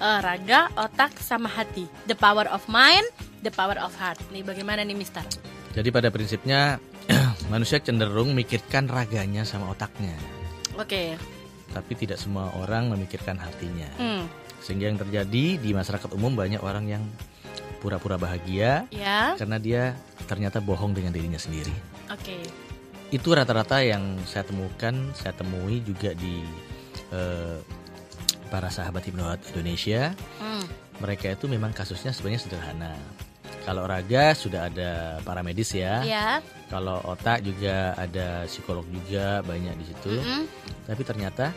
eh, 0.00 0.18
raga, 0.24 0.72
otak, 0.80 1.20
sama 1.20 1.52
hati. 1.52 1.84
The 2.08 2.16
power 2.16 2.48
of 2.48 2.64
mind, 2.64 3.04
the 3.44 3.52
power 3.52 3.76
of 3.76 3.92
heart. 4.00 4.16
Nih, 4.32 4.40
bagaimana 4.40 4.88
nih, 4.88 4.96
Mister? 4.96 5.20
Jadi 5.70 5.88
pada 5.94 6.10
prinsipnya 6.10 6.82
manusia 7.52 7.78
cenderung 7.78 8.34
memikirkan 8.34 8.90
raganya 8.90 9.46
sama 9.46 9.70
otaknya, 9.70 10.14
Oke. 10.74 11.14
tapi 11.70 11.92
tidak 11.94 12.18
semua 12.18 12.50
orang 12.58 12.90
memikirkan 12.90 13.38
hatinya. 13.38 13.86
Hmm. 13.98 14.26
Sehingga 14.60 14.90
yang 14.90 14.98
terjadi 14.98 15.56
di 15.56 15.70
masyarakat 15.72 16.10
umum 16.12 16.34
banyak 16.34 16.60
orang 16.60 16.84
yang 16.90 17.02
pura-pura 17.80 18.20
bahagia 18.20 18.84
Ya. 18.92 19.32
karena 19.40 19.56
dia 19.56 19.82
ternyata 20.28 20.60
bohong 20.60 20.92
dengan 20.92 21.14
dirinya 21.16 21.40
sendiri. 21.40 21.72
Oke. 22.12 22.36
Itu 23.10 23.32
rata-rata 23.34 23.80
yang 23.82 24.20
saya 24.28 24.44
temukan, 24.46 24.94
saya 25.16 25.32
temui 25.34 25.80
juga 25.82 26.12
di 26.14 26.44
eh, 27.10 27.58
para 28.52 28.68
sahabat 28.68 29.06
hipnot 29.06 29.40
Indonesia. 29.54 30.12
Hmm. 30.38 30.62
Mereka 31.00 31.32
itu 31.32 31.48
memang 31.48 31.72
kasusnya 31.72 32.12
sebenarnya 32.12 32.44
sederhana. 32.44 32.92
Kalau 33.60 33.84
raga 33.84 34.32
sudah 34.32 34.72
ada 34.72 35.20
paramedis 35.20 35.76
ya. 35.76 36.00
Ya. 36.02 36.28
Kalau 36.72 37.02
otak 37.04 37.44
juga 37.44 37.92
ada 37.98 38.48
psikolog 38.48 38.86
juga 38.88 39.44
banyak 39.44 39.74
di 39.76 39.84
situ. 39.84 40.12
Mm-mm. 40.16 40.42
Tapi 40.86 41.02
ternyata 41.04 41.52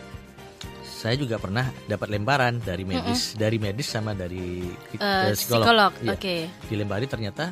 saya 0.83 1.19
juga 1.19 1.36
pernah 1.36 1.67
dapat 1.88 2.07
lemparan 2.12 2.63
dari 2.63 2.88
medis, 2.88 3.36
dari 3.36 3.60
medis 3.60 3.91
sama 3.91 4.15
dari 4.15 4.72
eh, 4.95 5.31
psikolog. 5.36 5.63
psikolog. 5.67 5.91
Iya. 6.00 6.15
Oke. 6.15 6.36
Dilempari 6.67 7.05
ternyata 7.07 7.51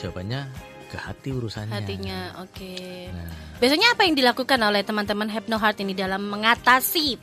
jawabannya 0.00 0.75
ke 0.86 0.96
hati 0.96 1.34
urusannya. 1.34 1.74
hatinya. 1.74 2.20
Oke. 2.42 3.10
Nah, 3.10 3.30
Biasanya 3.56 3.96
apa 3.96 4.04
yang 4.04 4.14
dilakukan 4.14 4.60
oleh 4.60 4.84
teman-teman 4.84 5.28
Hypno 5.32 5.56
Heart 5.56 5.82
ini 5.82 5.96
dalam 5.96 6.22
mengatasi 6.28 7.16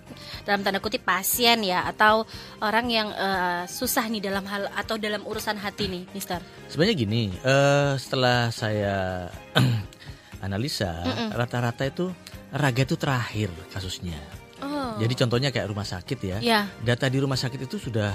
dalam 0.43 0.65
tanda 0.65 0.83
kutip 0.83 1.05
pasien 1.05 1.63
ya 1.63 1.87
atau 1.87 2.27
orang 2.59 2.85
yang 2.89 3.07
eh, 3.13 3.63
susah 3.69 4.09
nih 4.11 4.19
dalam 4.19 4.43
hal 4.49 4.67
atau 4.73 4.99
dalam 4.99 5.23
urusan 5.23 5.55
hati 5.61 5.87
nih, 5.87 6.03
Mister? 6.11 6.43
sebenarnya 6.67 6.95
gini, 6.97 7.29
eh, 7.31 7.93
setelah 8.01 8.49
saya 8.49 9.29
analisa, 10.45 11.05
rata-rata 11.31 11.85
itu 11.87 12.09
raga 12.53 12.81
itu 12.83 12.95
terakhir 12.97 13.49
kasusnya. 13.71 14.17
Oh. 14.63 14.95
Jadi 14.97 15.13
contohnya 15.17 15.49
kayak 15.49 15.67
rumah 15.69 15.87
sakit 15.87 16.19
ya. 16.21 16.37
ya, 16.39 16.61
Data 16.81 17.09
di 17.09 17.17
rumah 17.19 17.37
sakit 17.37 17.65
itu 17.65 17.77
sudah 17.77 18.13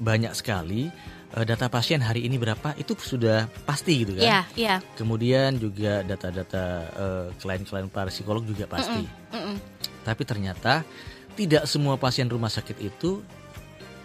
banyak 0.00 0.32
sekali. 0.36 0.88
Eh, 1.34 1.42
data 1.42 1.66
pasien 1.66 1.98
hari 1.98 2.22
ini 2.22 2.38
berapa 2.38 2.70
itu 2.78 2.94
sudah 2.94 3.50
pasti 3.66 4.06
gitu 4.06 4.14
kan. 4.14 4.22
ya, 4.22 4.40
ya. 4.54 4.74
Kemudian 4.94 5.58
juga 5.58 6.06
data-data 6.06 6.64
eh, 6.94 7.26
klien-klien 7.42 7.90
para 7.90 8.08
psikolog 8.14 8.46
juga 8.46 8.70
pasti. 8.70 9.02
Mm-mm. 9.34 9.56
Tapi 10.06 10.22
ternyata 10.22 10.86
tidak 11.34 11.66
semua 11.66 11.98
pasien 11.98 12.30
rumah 12.30 12.48
sakit 12.48 12.78
itu 12.78 13.26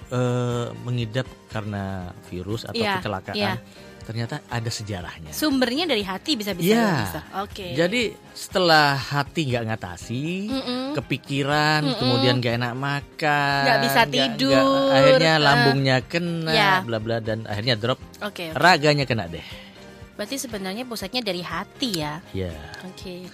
eh, 0.10 0.68
mengidap 0.82 1.30
karena 1.48 2.10
virus 2.28 2.66
atau 2.66 2.82
Iya, 2.82 3.00
kecelakaan. 3.00 3.38
iya. 3.38 3.54
Ternyata 4.02 4.42
ada 4.50 4.68
sejarahnya. 4.68 5.30
Sumbernya 5.30 5.86
dari 5.86 6.02
hati 6.02 6.34
bisa-bisa 6.34 6.74
ya. 6.74 7.22
Oke. 7.40 7.72
Jadi 7.72 8.12
setelah 8.34 8.98
hati 8.98 9.48
nggak 9.48 9.64
ngatasi, 9.70 10.26
Mm-mm. 10.50 10.84
kepikiran, 10.98 11.86
kemudian 11.96 12.42
nggak 12.42 12.56
enak 12.58 12.74
makan, 12.74 13.62
Nggak 13.64 13.80
bisa 13.86 14.02
tidur, 14.06 14.58
nggak- 14.58 14.96
akhirnya 14.98 15.34
eh. 15.34 15.40
lambungnya 15.40 15.98
kena, 16.02 16.52
Ya. 16.52 16.74
bla 16.82 16.98
bla 16.98 17.22
dan 17.22 17.46
akhirnya 17.46 17.78
drop, 17.78 18.02
Oke. 18.20 18.50
raganya 18.52 19.06
kena 19.06 19.30
deh. 19.30 19.46
Berarti 20.18 20.36
sebenarnya 20.38 20.84
pusatnya 20.84 21.22
dari 21.22 21.42
hati 21.42 21.90
ya. 21.98 22.20
Ya, 22.34 22.52
Oke. 22.84 23.30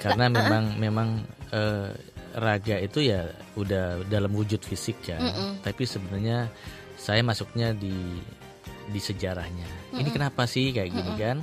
karena 0.00 0.26
memang 0.26 0.64
memang 0.76 1.08
eh, 1.48 1.92
raga 2.34 2.76
itu 2.76 3.00
ya 3.00 3.28
udah 3.54 4.04
dalam 4.08 4.32
wujud 4.32 4.60
fisik 4.60 5.00
kan, 5.06 5.20
Mm-mm. 5.20 5.50
tapi 5.60 5.84
sebenarnya 5.84 6.48
saya 6.96 7.20
masuknya 7.20 7.70
di 7.70 7.94
di 8.90 9.00
sejarahnya. 9.02 9.66
Ini 9.96 10.08
kenapa 10.12 10.46
sih 10.46 10.70
kayak 10.70 10.90
gini 10.92 11.12
kan? 11.18 11.42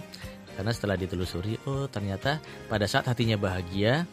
Karena 0.53 0.71
setelah 0.71 0.95
ditelusuri, 0.95 1.57
oh 1.65 1.89
ternyata 1.89 2.37
pada 2.69 2.85
saat 2.85 3.09
hatinya 3.09 3.35
bahagia, 3.41 4.05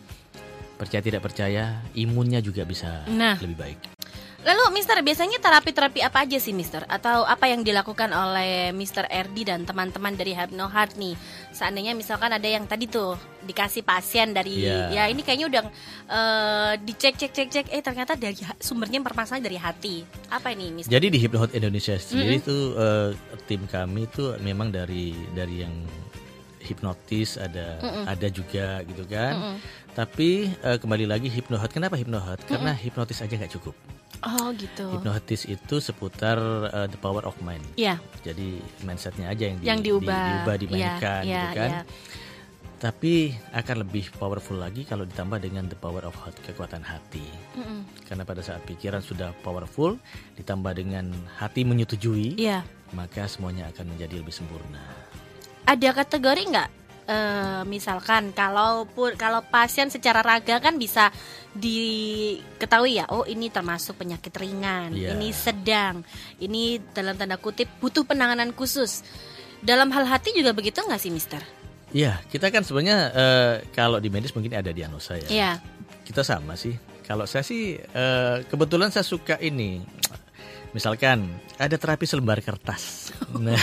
percaya 0.81 1.05
tidak 1.05 1.21
percaya, 1.21 1.85
imunnya 1.93 2.41
juga 2.41 2.65
bisa 2.65 3.05
Nah. 3.13 3.37
lebih 3.37 3.59
baik. 3.61 4.00
Lalu 4.41 4.73
Mister 4.73 4.97
biasanya 5.05 5.37
terapi-terapi 5.37 6.01
apa 6.01 6.25
aja 6.25 6.41
sih 6.41 6.57
Mister? 6.57 6.89
Atau 6.89 7.29
apa 7.29 7.45
yang 7.45 7.61
dilakukan 7.61 8.09
oleh 8.09 8.73
Mister 8.73 9.05
Erdi 9.13 9.45
dan 9.45 9.69
teman-teman 9.69 10.17
dari 10.17 10.33
Hypno 10.33 10.65
Heart 10.65 10.97
nih? 10.97 11.13
Seandainya 11.53 11.93
misalkan 11.93 12.33
ada 12.33 12.49
yang 12.49 12.65
tadi 12.65 12.89
tuh 12.89 13.21
dikasih 13.45 13.85
pasien 13.85 14.33
dari 14.33 14.65
Iya. 14.65 14.89
ya 14.93 15.05
ini 15.13 15.21
kayaknya 15.21 15.47
udah 15.53 15.63
eh, 16.09 16.73
dicek 16.81 17.21
cek 17.21 17.33
cek 17.37 17.49
cek 17.53 17.67
eh 17.69 17.83
ternyata 17.85 18.17
dari 18.17 18.33
sumbernya 18.57 19.05
permasalahan 19.05 19.45
dari 19.45 19.59
hati. 19.61 20.09
Apa 20.33 20.57
ini 20.57 20.73
Mister? 20.73 20.89
Jadi 20.89 21.07
di 21.13 21.19
Hypnohot 21.21 21.53
Indonesia 21.53 22.01
sendiri 22.01 22.41
itu 22.41 22.57
eh, 22.81 23.13
tim 23.45 23.69
kami 23.69 24.09
itu 24.09 24.41
memang 24.41 24.73
dari 24.73 25.13
dari 25.37 25.69
yang 25.69 25.75
hipnotis 26.65 27.37
ada 27.37 27.77
ada 28.09 28.29
juga 28.33 28.81
gitu 28.89 29.05
kan. 29.05 29.61
Tapi 29.93 30.49
eh, 30.65 30.79
kembali 30.81 31.05
lagi 31.05 31.29
Hypnohot. 31.29 31.77
Kenapa 31.77 32.01
Hypnohot? 32.01 32.49
Karena 32.49 32.73
hipnotis 32.73 33.21
aja 33.21 33.37
nggak 33.37 33.53
cukup. 33.61 33.77
Oh 34.21 34.53
gitu. 34.53 34.85
Hipnotis 34.93 35.43
itu 35.45 35.77
seputar 35.79 36.37
eh, 36.69 36.87
the 36.87 36.99
power 36.99 37.25
of 37.25 37.33
mind. 37.41 37.65
Iya, 37.75 37.97
Jadi 38.21 38.61
mindsetnya 38.83 39.29
aja 39.29 39.49
yang, 39.49 39.57
di- 39.57 39.67
yang 39.67 39.81
di- 39.81 39.89
diubah. 39.89 40.25
diubah 40.45 40.55
Iya, 40.55 40.61
dimainkan 40.61 41.23
iya, 41.25 41.41
gitu 41.41 41.57
kan. 41.57 41.71
iya. 41.71 41.83
Tapi 42.77 43.15
akan 43.53 43.77
lebih 43.85 44.09
powerful 44.15 44.57
lagi 44.57 44.85
kalau 44.85 45.05
ditambah 45.05 45.37
dengan 45.39 45.69
the 45.69 45.77
power 45.77 46.01
of 46.03 46.17
heart, 46.17 46.33
kekuatan 46.41 46.81
hati. 46.81 47.21
Mm-mm. 47.53 47.85
Karena 48.05 48.25
pada 48.25 48.41
saat 48.41 48.65
pikiran 48.65 49.01
sudah 49.01 49.37
powerful, 49.41 50.01
ditambah 50.35 50.73
dengan 50.75 51.13
hati 51.37 51.61
menyetujui, 51.61 52.41
Iya. 52.41 52.65
maka 52.91 53.29
semuanya 53.29 53.69
akan 53.69 53.93
menjadi 53.93 54.17
lebih 54.17 54.33
sempurna. 54.33 54.81
Ada 55.65 55.93
kategori 55.95 56.43
nggak? 56.49 56.69
Eh, 57.11 57.63
misalkan 57.67 58.31
kalau 58.31 58.87
kalau 59.19 59.43
pasien 59.43 59.91
secara 59.91 60.23
raga 60.23 60.63
kan 60.63 60.79
bisa 60.79 61.11
diketahui 61.59 63.03
ya, 63.03 63.11
oh 63.11 63.27
ini 63.27 63.51
termasuk 63.51 63.99
penyakit 63.99 64.31
ringan, 64.39 64.95
Iya. 64.95 65.19
ini 65.19 65.35
sedang, 65.35 66.07
ini 66.39 66.79
dalam 66.95 67.19
tanda 67.19 67.35
kutip 67.35 67.67
butuh 67.83 68.07
penanganan 68.07 68.55
khusus. 68.55 69.03
Dalam 69.59 69.91
hal 69.91 70.07
hati 70.07 70.31
juga 70.39 70.55
begitu 70.55 70.79
nggak 70.87 71.03
sih, 71.03 71.11
Mister? 71.11 71.43
Iya, 71.91 72.23
kita 72.31 72.55
kan 72.55 72.63
sebenarnya 72.63 72.99
eh, 73.11 73.55
kalau 73.75 73.99
di 73.99 74.07
medis 74.07 74.31
mungkin 74.31 74.55
ada 74.55 74.71
diagnosa 74.71 75.19
ya. 75.19 75.27
Iya. 75.27 75.51
Kita 76.07 76.23
sama 76.23 76.55
sih. 76.55 76.79
Kalau 77.03 77.27
saya 77.27 77.43
sih 77.43 77.75
eh, 77.75 78.37
kebetulan 78.47 78.95
saya 78.95 79.03
suka 79.03 79.35
ini. 79.43 79.83
Misalkan 80.71 81.27
ada 81.59 81.75
terapi 81.75 82.07
selembar 82.07 82.39
kertas. 82.43 83.11
Nah, 83.31 83.57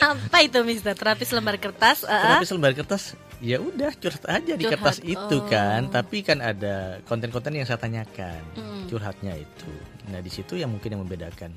Apa 0.00 0.40
itu, 0.40 0.64
Mister? 0.64 0.96
Terapi 0.96 1.22
selembar 1.22 1.60
kertas? 1.60 2.02
eh, 2.02 2.10
terapi 2.10 2.46
selembar 2.48 2.72
kertas 2.72 3.12
ya 3.38 3.62
udah 3.62 3.94
curhat 3.94 4.24
aja 4.26 4.58
di 4.58 4.64
Curhat, 4.66 4.72
kertas 4.80 4.98
itu 5.04 5.36
oh. 5.36 5.46
kan. 5.46 5.92
Tapi 5.92 6.24
kan 6.24 6.40
ada 6.40 6.98
konten-konten 7.06 7.54
yang 7.54 7.68
saya 7.68 7.78
tanyakan. 7.78 8.40
Mm. 8.56 8.82
Curhatnya 8.88 9.36
itu. 9.36 9.72
Nah, 10.10 10.18
di 10.24 10.30
situ 10.32 10.56
yang 10.56 10.72
mungkin 10.72 10.96
yang 10.96 11.02
membedakan. 11.04 11.52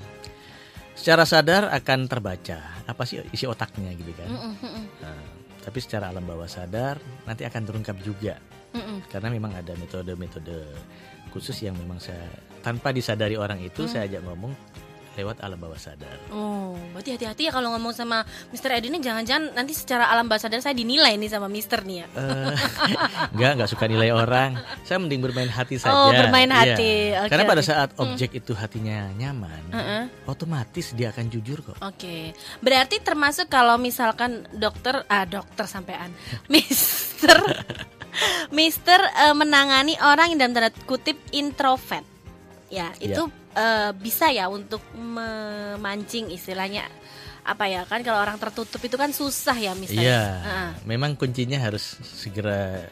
Secara 0.92 1.24
sadar 1.24 1.72
akan 1.72 2.04
terbaca 2.06 2.60
apa 2.84 3.02
sih 3.08 3.24
isi 3.32 3.48
otaknya 3.48 3.96
gitu 3.96 4.12
kan. 4.12 4.28
Mm-mm, 4.28 4.84
Nah, 5.00 5.42
tapi 5.62 5.78
secara 5.78 6.10
alam 6.10 6.26
bawah 6.26 6.50
sadar 6.50 6.98
nanti 7.24 7.46
akan 7.46 7.62
terungkap 7.62 7.96
juga 8.02 8.34
mm-mm. 8.74 9.06
karena 9.08 9.30
memang 9.30 9.54
ada 9.54 9.72
metode-metode 9.78 10.66
khusus 11.30 11.54
yang 11.62 11.78
memang 11.78 12.02
saya 12.02 12.26
tanpa 12.62 12.88
disadari 12.90 13.34
orang 13.34 13.58
itu 13.58 13.84
saya 13.84 14.06
ajak 14.06 14.22
ngomong 14.22 14.54
lewat 15.12 15.44
alam 15.44 15.60
bawah 15.60 15.76
sadar. 15.76 16.16
Oh, 16.32 16.72
berarti 16.96 17.12
hati-hati 17.12 17.44
ya 17.44 17.52
kalau 17.52 17.68
ngomong 17.76 17.92
sama 17.92 18.24
Mister 18.48 18.72
Edi 18.72 18.88
ini 18.88 18.96
jangan-jangan 18.96 19.52
nanti 19.52 19.76
secara 19.76 20.08
alam 20.08 20.24
bahasa 20.24 20.48
sadar 20.48 20.64
saya 20.64 20.72
dinilai 20.72 21.20
nih 21.20 21.28
sama 21.28 21.52
Mister 21.52 21.84
nih 21.84 22.00
ya. 22.00 22.06
Eh, 22.16 22.56
Enggak, 23.36 23.50
enggak 23.60 23.68
suka 23.68 23.84
nilai 23.92 24.08
orang. 24.08 24.56
Saya 24.88 25.04
mending 25.04 25.20
bermain 25.20 25.52
hati 25.52 25.76
saja. 25.76 25.92
Oh, 25.92 26.08
bermain 26.08 26.48
Iya. 26.48 26.56
hati. 26.64 26.92
Oke, 27.12 27.28
Karena 27.28 27.44
pada 27.44 27.60
saat 27.60 27.92
objek 28.00 28.40
itu 28.40 28.56
hatinya 28.56 29.12
nyaman, 29.12 29.62
Heeh. 29.68 30.02
otomatis 30.24 30.96
dia 30.96 31.12
akan 31.12 31.28
jujur 31.28 31.60
kok. 31.60 31.76
Oke, 31.84 32.32
berarti 32.64 32.96
termasuk 33.04 33.52
kalau 33.52 33.76
misalkan 33.76 34.48
dokter, 34.48 35.04
ah 35.12 35.28
dokter 35.28 35.68
sampean, 35.68 36.08
Mister, 36.52 37.36
Mister 38.48 38.96
eh, 38.96 39.36
menangani 39.36 39.96
orang 40.00 40.32
yang 40.32 40.40
dalam 40.40 40.52
tanda 40.56 40.72
kutip 40.84 41.20
introvert, 41.32 42.04
ya 42.72 42.88
itu 42.96 43.22
eh, 43.52 43.92
bisa 43.92 44.32
ya 44.32 44.48
untuk 44.48 44.80
memancing 44.96 46.32
istilahnya 46.32 46.88
apa 47.42 47.66
ya 47.66 47.82
kan 47.84 48.00
kalau 48.00 48.22
orang 48.22 48.38
tertutup 48.38 48.78
itu 48.78 48.94
kan 48.94 49.10
susah 49.10 49.58
ya 49.58 49.74
Mister. 49.74 49.98
Iya, 49.98 50.22
Heeh. 50.40 50.68
memang 50.86 51.18
kuncinya 51.18 51.58
harus 51.60 51.98
segera. 52.00 52.86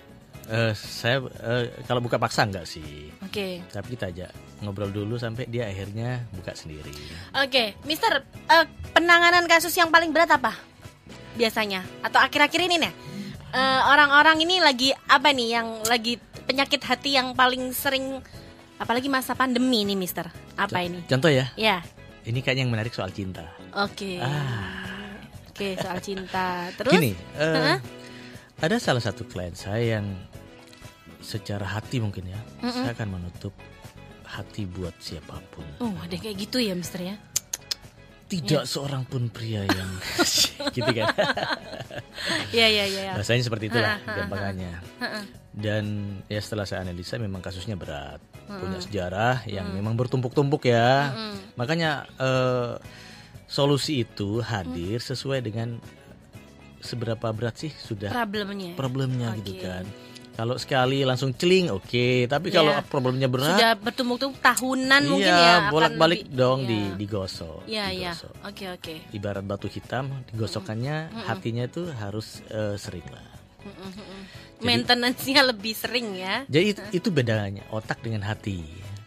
eh, 0.50 0.74
saya 0.74 1.22
eh, 1.22 1.70
kalau 1.86 2.02
buka 2.02 2.18
paksa 2.18 2.42
enggak 2.42 2.66
sih, 2.66 3.06
Oke, 3.22 3.62
tapi 3.70 3.94
kita 3.94 4.10
ajak 4.10 4.30
ngobrol 4.60 4.90
dulu 4.90 5.14
sampai 5.14 5.46
dia 5.46 5.70
akhirnya 5.70 6.26
buka 6.34 6.50
sendiri. 6.58 6.90
oke, 7.30 7.78
Mister, 7.86 8.26
eh, 8.26 8.66
penanganan 8.90 9.46
kasus 9.46 9.70
yang 9.78 9.94
paling 9.94 10.10
berat 10.10 10.34
apa 10.34 10.58
biasanya 11.38 11.86
atau 12.02 12.18
akhir-akhir 12.18 12.66
ini 12.66 12.82
nih? 12.82 12.92
Eh, 13.54 13.80
orang-orang 13.86 14.42
ini 14.42 14.58
lagi 14.58 14.90
apa 15.06 15.30
nih 15.30 15.48
yang 15.54 15.68
lagi 15.86 16.18
penyakit 16.50 16.82
hati 16.82 17.14
yang 17.14 17.30
paling 17.38 17.70
sering 17.70 18.18
apalagi 18.80 19.06
masa 19.06 19.36
pandemi 19.36 19.84
nih 19.84 19.94
Mister 19.94 20.26
apa 20.56 20.80
ini 20.80 21.04
Contoh 21.04 21.28
ya, 21.28 21.52
ya 21.54 21.84
ini 22.24 22.40
kayaknya 22.40 22.64
yang 22.64 22.72
menarik 22.72 22.90
soal 22.90 23.12
cinta. 23.12 23.44
oke 23.72 24.12
Ah. 24.18 25.20
oke 25.48 25.68
soal 25.76 26.00
cinta 26.00 26.68
terus 26.74 26.92
Gini, 26.92 27.12
eh, 27.36 27.44
Heeh. 27.44 27.78
ada 28.58 28.76
salah 28.76 29.00
satu 29.00 29.24
klien 29.24 29.52
saya 29.52 30.00
yang 30.00 30.06
secara 31.20 31.68
hati 31.68 32.00
mungkin 32.00 32.24
ya, 32.26 32.40
saya 32.64 32.92
akan 32.92 33.20
menutup 33.20 33.52
hati 34.24 34.64
buat 34.64 34.96
siapa 34.96 35.36
pun. 35.48 35.64
oh 35.78 35.92
ada 36.00 36.16
kayak 36.16 36.40
gitu 36.40 36.56
ya 36.58 36.72
Mister 36.72 37.04
ya 37.04 37.16
Tidak 38.30 38.62
seorang 38.62 39.02
pun 39.04 39.26
pria 39.26 39.66
yang 39.66 39.90
gitu 40.76 40.86
kan. 40.86 41.10
ya 42.54 42.62
ya 42.64 42.86
ya, 42.86 43.00
ya. 43.10 43.12
Rasanya 43.18 43.42
seperti 43.42 43.66
itulah 43.66 43.98
gampangannya. 44.00 44.70
Dan 45.50 45.84
ya 46.24 46.38
setelah 46.38 46.62
saya 46.62 46.86
analisa 46.86 47.18
memang 47.18 47.42
kasusnya 47.42 47.74
berat, 47.74 48.22
punya 48.50 48.78
sejarah 48.78 49.46
yang 49.46 49.70
memang 49.70 49.94
bertumpuk-tumpuk 49.94 50.66
ya. 50.66 51.14
Makanya 51.54 52.10
eh, 52.16 52.74
solusi 53.46 54.02
itu 54.02 54.38
hadir 54.40 54.98
sesuai 54.98 55.40
dengan 55.40 55.78
seberapa 56.80 57.28
berat 57.30 57.60
sih 57.60 57.68
sudah 57.70 58.08
problemnya 58.08 58.72
problemnya 58.72 59.28
gitu 59.38 59.52
Oke. 59.54 59.62
kan. 59.62 59.84
Kalau 60.30 60.56
sekali 60.56 61.04
langsung 61.04 61.36
celing 61.36 61.68
oke, 61.68 62.24
tapi 62.24 62.48
kalau 62.48 62.72
Iya. 62.72 62.80
problemnya 62.80 63.28
berat 63.28 63.60
Sudah 63.60 63.76
bertumbuk-tumbuk 63.76 64.40
tahunan 64.40 65.02
mungkin 65.04 65.28
iya, 65.28 65.36
ya 65.36 65.52
akan 65.60 65.68
bolak-balik 65.68 66.20
lebih- 66.24 66.32
dong 66.32 66.58
Iya. 66.64 66.68
di 66.70 66.78
digosok. 66.96 67.60
Iya, 67.68 67.86
iya. 67.92 68.12
Oke, 68.40 68.64
oke. 68.72 68.94
Ibarat 69.12 69.44
batu 69.44 69.68
hitam, 69.68 70.08
digosokannya 70.32 71.12
hatinya 71.28 71.68
itu 71.68 71.92
harus 71.92 72.40
eh, 72.48 72.72
sering 72.74 73.04
lah. 73.12 73.26
Jadi- 73.62 74.66
Maintenance-nya 74.66 75.42
lebih 75.42 75.72
sering 75.72 76.12
ya. 76.14 76.44
Jadi 76.46 76.66
itu, 76.70 76.82
itu 76.94 77.08
bedanya 77.08 77.64
otak 77.70 78.00
dengan 78.00 78.20
hati. 78.22 78.60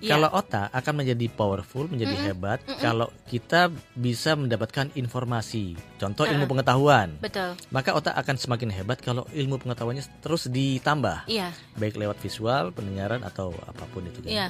Iya. 0.03 0.19
Kalau 0.19 0.29
otak 0.29 0.67
akan 0.69 0.93
menjadi 0.99 1.31
powerful, 1.31 1.87
menjadi 1.87 2.11
hebat 2.25 2.59
kalau 2.77 3.07
kita 3.23 3.71
bisa 3.95 4.35
mendapatkan 4.35 4.91
informasi. 4.93 5.79
Contoh 5.95 6.27
ilmu 6.27 6.43
pengetahuan. 6.45 7.15
Betul. 7.17 7.55
Maka 7.71 7.95
otak 7.95 8.11
akan 8.13 8.35
semakin 8.35 8.67
hebat 8.69 8.99
kalau 8.99 9.23
ilmu 9.31 9.55
pengetahuannya 9.57 10.03
terus 10.19 10.51
ditambah, 10.51 11.23
Iya, 11.23 11.55
baik 11.73 11.95
lewat 11.95 12.19
visual, 12.19 12.75
pendengaran 12.75 13.23
atau 13.23 13.55
apa 13.55 13.87
pun 13.87 14.03
itu 14.03 14.19
kan. 14.19 14.27
iya. 14.27 14.47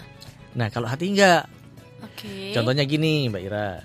Nah, 0.53 0.73
kalau 0.73 0.89
hati 0.89 1.13
enggak. 1.13 1.45
Oke. 2.01 2.49
Contohnya 2.51 2.81
gini, 2.83 3.29
Mbak 3.29 3.43
Ira. 3.43 3.77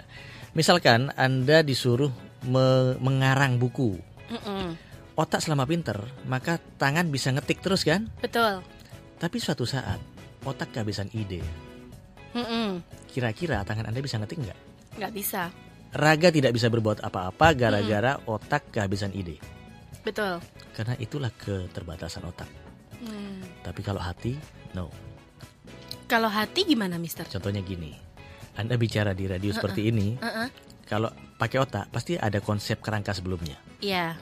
Misalkan 0.52 1.12
Anda 1.14 1.60
disuruh 1.60 2.08
me- 2.42 2.96
mengarang 2.96 3.60
buku. 3.60 4.00
Mm-mm. 4.26 4.87
Otak 5.18 5.42
selama 5.42 5.66
pinter, 5.66 5.98
maka 6.30 6.62
tangan 6.78 7.10
bisa 7.10 7.34
ngetik 7.34 7.58
terus 7.58 7.82
kan? 7.82 8.06
Betul. 8.22 8.62
Tapi 9.18 9.42
suatu 9.42 9.66
saat 9.66 9.98
otak 10.46 10.70
kehabisan 10.70 11.10
ide. 11.10 11.42
Mm-mm. 12.38 12.78
Kira-kira 13.10 13.66
tangan 13.66 13.90
Anda 13.90 13.98
bisa 13.98 14.22
ngetik 14.22 14.38
nggak? 14.46 14.58
Nggak 14.94 15.12
bisa. 15.18 15.50
Raga 15.90 16.30
tidak 16.30 16.54
bisa 16.54 16.70
berbuat 16.70 17.02
apa-apa 17.02 17.50
gara-gara 17.58 18.14
otak 18.30 18.70
kehabisan 18.70 19.10
ide. 19.10 19.42
Betul. 20.06 20.38
Karena 20.70 20.94
itulah 21.02 21.34
keterbatasan 21.34 22.22
otak. 22.22 22.46
Hmm. 23.02 23.42
Tapi 23.66 23.80
kalau 23.82 23.98
hati, 23.98 24.38
no. 24.78 24.86
Kalau 26.06 26.30
hati 26.30 26.62
gimana, 26.62 26.94
Mister? 26.94 27.26
Contohnya 27.26 27.58
gini. 27.66 27.90
Anda 28.54 28.78
bicara 28.78 29.18
di 29.18 29.26
radio 29.26 29.50
seperti 29.50 29.90
ini, 29.90 30.14
Heeh. 30.14 30.48
kalau 30.86 31.10
pakai 31.42 31.58
otak 31.58 31.90
pasti 31.90 32.14
ada 32.14 32.38
konsep 32.38 32.78
kerangka 32.78 33.10
sebelumnya. 33.18 33.58
Iya. 33.82 34.14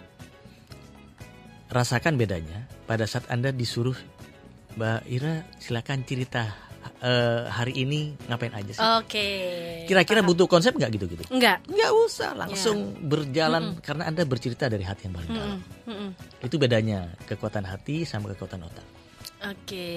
Rasakan 1.66 2.14
bedanya 2.14 2.70
pada 2.86 3.10
saat 3.10 3.26
Anda 3.26 3.50
disuruh 3.50 3.96
Mbak 4.78 5.00
Ira 5.08 5.42
silakan 5.58 6.04
cerita 6.06 6.46
eh, 7.02 7.42
hari 7.48 7.82
ini 7.82 8.14
ngapain 8.28 8.54
aja 8.54 8.72
sih? 8.76 8.82
Oke. 9.02 9.26
Kira-kira 9.88 10.22
Paham. 10.22 10.30
butuh 10.30 10.46
konsep 10.46 10.76
nggak 10.76 10.90
gitu-gitu? 10.94 11.24
Enggak. 11.32 11.64
Nggak 11.66 11.92
usah, 12.06 12.36
langsung 12.38 12.94
berjalan 13.02 13.80
karena 13.82 14.06
Anda 14.06 14.22
bercerita 14.28 14.70
dari 14.70 14.84
hati 14.86 15.10
yang 15.10 15.14
paling 15.16 15.30
dalam. 15.32 15.58
Mm-mm. 15.58 15.90
Mm-mm. 15.90 16.10
Itu 16.46 16.56
bedanya 16.60 17.10
kekuatan 17.26 17.66
hati 17.66 18.06
sama 18.06 18.30
kekuatan 18.36 18.62
otak. 18.62 18.86
Oke, 19.46 19.90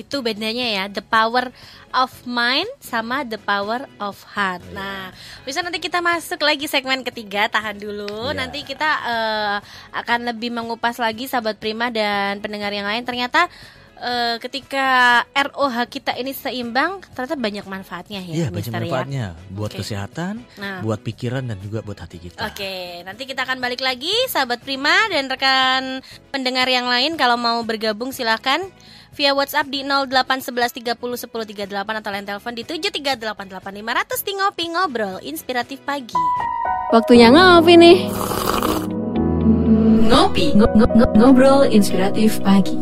itu 0.00 0.16
bedanya 0.24 0.64
ya, 0.64 0.84
the 0.88 1.04
power 1.04 1.52
of 1.92 2.08
mind 2.24 2.68
sama 2.80 3.20
the 3.20 3.36
power 3.36 3.84
of 4.00 4.16
heart. 4.32 4.64
Iya. 4.64 4.76
Nah, 4.76 5.04
bisa 5.44 5.60
nanti 5.60 5.76
kita 5.76 6.00
masuk 6.00 6.40
lagi 6.40 6.64
segmen 6.64 7.04
ketiga, 7.04 7.52
tahan 7.52 7.76
dulu. 7.76 8.32
Iya. 8.32 8.36
Nanti 8.40 8.64
kita 8.64 8.88
eh, 9.04 9.56
akan 9.92 10.32
lebih 10.32 10.48
mengupas 10.56 10.96
lagi 10.96 11.28
sahabat 11.28 11.60
Prima 11.60 11.92
dan 11.92 12.40
pendengar 12.40 12.72
yang 12.72 12.88
lain. 12.88 13.04
Ternyata 13.04 13.52
eh, 13.98 14.36
ketika 14.38 14.86
ROH 15.28 15.76
kita 15.86 16.14
ini 16.14 16.30
seimbang, 16.30 17.02
ternyata 17.08 17.34
banyak 17.34 17.64
manfaatnya 17.64 18.20
ya, 18.20 18.34
Iya, 18.34 18.46
banyak 18.48 18.66
ya. 18.66 18.78
manfaatnya 18.78 19.24
buat 19.48 19.70
Oke. 19.70 19.82
kesehatan, 19.82 20.46
Nah. 20.54 20.80
buat 20.80 21.00
pikiran 21.00 21.42
dan 21.42 21.58
juga 21.58 21.82
buat 21.82 21.96
hati 21.96 22.18
kita. 22.20 22.38
Oke, 22.44 22.74
nanti 23.02 23.22
kita 23.24 23.42
akan 23.42 23.58
balik 23.58 23.78
lagi 23.78 24.10
sahabat 24.26 24.60
Prima 24.60 24.94
dan 25.08 25.26
rekan 25.26 25.98
pendengar 26.28 26.66
yang 26.66 26.86
lain 26.86 27.14
kalau 27.14 27.34
mau 27.34 27.58
bergabung 27.60 28.08
silakan 28.08 28.70
via 29.10 29.34
WhatsApp 29.34 29.66
di 29.66 29.82
0811 29.82 30.94
30 30.94 30.94
10 31.18 31.66
38 31.66 31.74
atau 31.98 32.10
lain 32.10 32.22
telepon 32.22 32.54
di 32.54 32.62
7388 32.62 33.74
500 33.74 34.22
di 34.22 34.32
ngopi 34.32 34.64
ngobrol 34.68 35.16
inspiratif 35.20 35.82
pagi. 35.82 36.14
Waktunya 36.88 37.28
ngopi 37.28 37.74
nih. 37.74 37.98
Ngopi, 40.08 40.56
ngo- 40.56 40.72
ngo- 40.72 40.92
ngo- 40.94 41.12
ngobrol 41.14 41.68
inspiratif 41.68 42.40
pagi. 42.40 42.78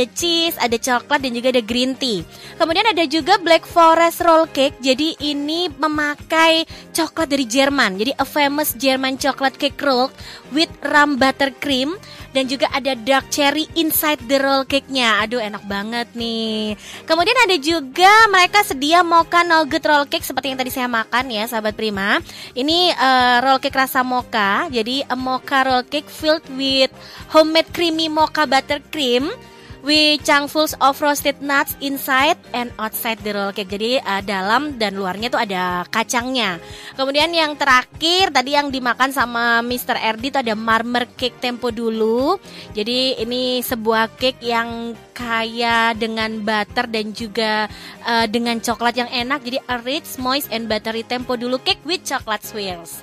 cheese, 0.08 0.56
ada 0.56 0.80
coklat 0.80 1.20
dan 1.20 1.32
juga 1.36 1.52
ada 1.52 1.60
green 1.60 1.94
tea. 2.00 2.24
Kemudian 2.56 2.88
ada 2.88 3.04
juga 3.04 3.36
black 3.42 3.68
forest 3.68 4.24
roll 4.24 4.48
cake. 4.50 4.80
Jadi 4.80 5.20
ini 5.20 5.68
memakai 5.68 6.64
coklat 6.96 7.28
dari 7.28 7.46
Jerman. 7.46 8.00
Jadi 8.00 8.12
a 8.16 8.26
famous 8.26 8.72
German 8.80 9.20
chocolate 9.20 9.60
cake 9.60 9.82
roll 9.84 10.08
with 10.56 10.72
rum 10.88 11.20
buttercream 11.20 12.00
dan 12.32 12.48
juga 12.48 12.72
ada 12.72 12.96
dark 12.96 13.28
cherry 13.28 13.68
inside 13.76 14.20
the 14.28 14.40
roll 14.40 14.64
cake-nya. 14.64 15.20
Aduh 15.24 15.44
enak 15.44 15.64
banget 15.68 16.08
nih. 16.16 16.80
Kemudian 17.04 17.38
ada 17.44 17.56
juga 17.60 18.12
mereka 18.32 18.64
sedia 18.64 19.04
mocha 19.04 19.44
nugget 19.44 19.84
roll 19.84 20.08
cake 20.08 20.24
seperti 20.24 20.52
yang 20.52 20.60
tadi 20.60 20.72
saya 20.72 20.88
makan 20.88 21.28
ya 21.32 21.44
sahabat 21.48 21.76
Prima. 21.76 22.20
Ini 22.56 22.96
eh, 22.96 23.38
roll 23.44 23.60
cake 23.60 23.76
rasa 23.76 24.04
mocha. 24.04 24.68
Jadi 24.72 25.04
a 25.06 25.16
mocha 25.16 25.64
roll 25.68 25.84
cake 25.88 26.08
filled 26.08 26.48
with 26.56 26.92
homemade 27.32 27.70
creamy 27.76 28.08
mocha 28.08 28.48
buttercream 28.48 29.32
with 29.82 30.22
chungfuls 30.26 30.74
of 30.82 30.98
roasted 31.02 31.42
nuts 31.42 31.78
inside 31.82 32.38
and 32.54 32.70
outside 32.78 33.20
the 33.22 33.34
roll 33.34 33.54
cake. 33.54 33.70
Jadi 33.70 34.02
eh, 34.02 34.22
dalam 34.26 34.78
dan 34.78 34.98
luarnya 34.98 35.34
tuh 35.34 35.42
ada 35.42 35.86
kacangnya. 35.90 36.62
Kemudian 36.96 37.34
yang 37.34 37.58
terakhir 37.58 38.34
tadi 38.34 38.54
yang 38.58 38.70
dimakan 38.70 39.14
sama 39.14 39.60
Mr. 39.66 39.98
Erdi 39.98 40.34
itu 40.34 40.40
ada 40.40 40.54
marmer 40.54 41.10
cake 41.18 41.42
tempo 41.42 41.74
dulu. 41.74 42.38
Jadi 42.74 43.22
ini 43.22 43.60
sebuah 43.66 44.16
cake 44.18 44.42
yang 44.46 44.94
kaya 45.12 45.94
dengan 45.94 46.42
butter 46.42 46.90
dan 46.90 47.14
juga 47.14 47.70
eh, 48.06 48.26
dengan 48.30 48.58
coklat 48.62 48.96
yang 48.98 49.10
enak. 49.10 49.42
Jadi 49.42 49.58
a 49.66 49.78
rich, 49.82 50.18
moist 50.22 50.50
and 50.54 50.70
buttery 50.70 51.06
tempo 51.06 51.34
dulu 51.38 51.58
cake 51.62 51.82
with 51.86 52.06
chocolate 52.06 52.46
swirls. 52.46 53.02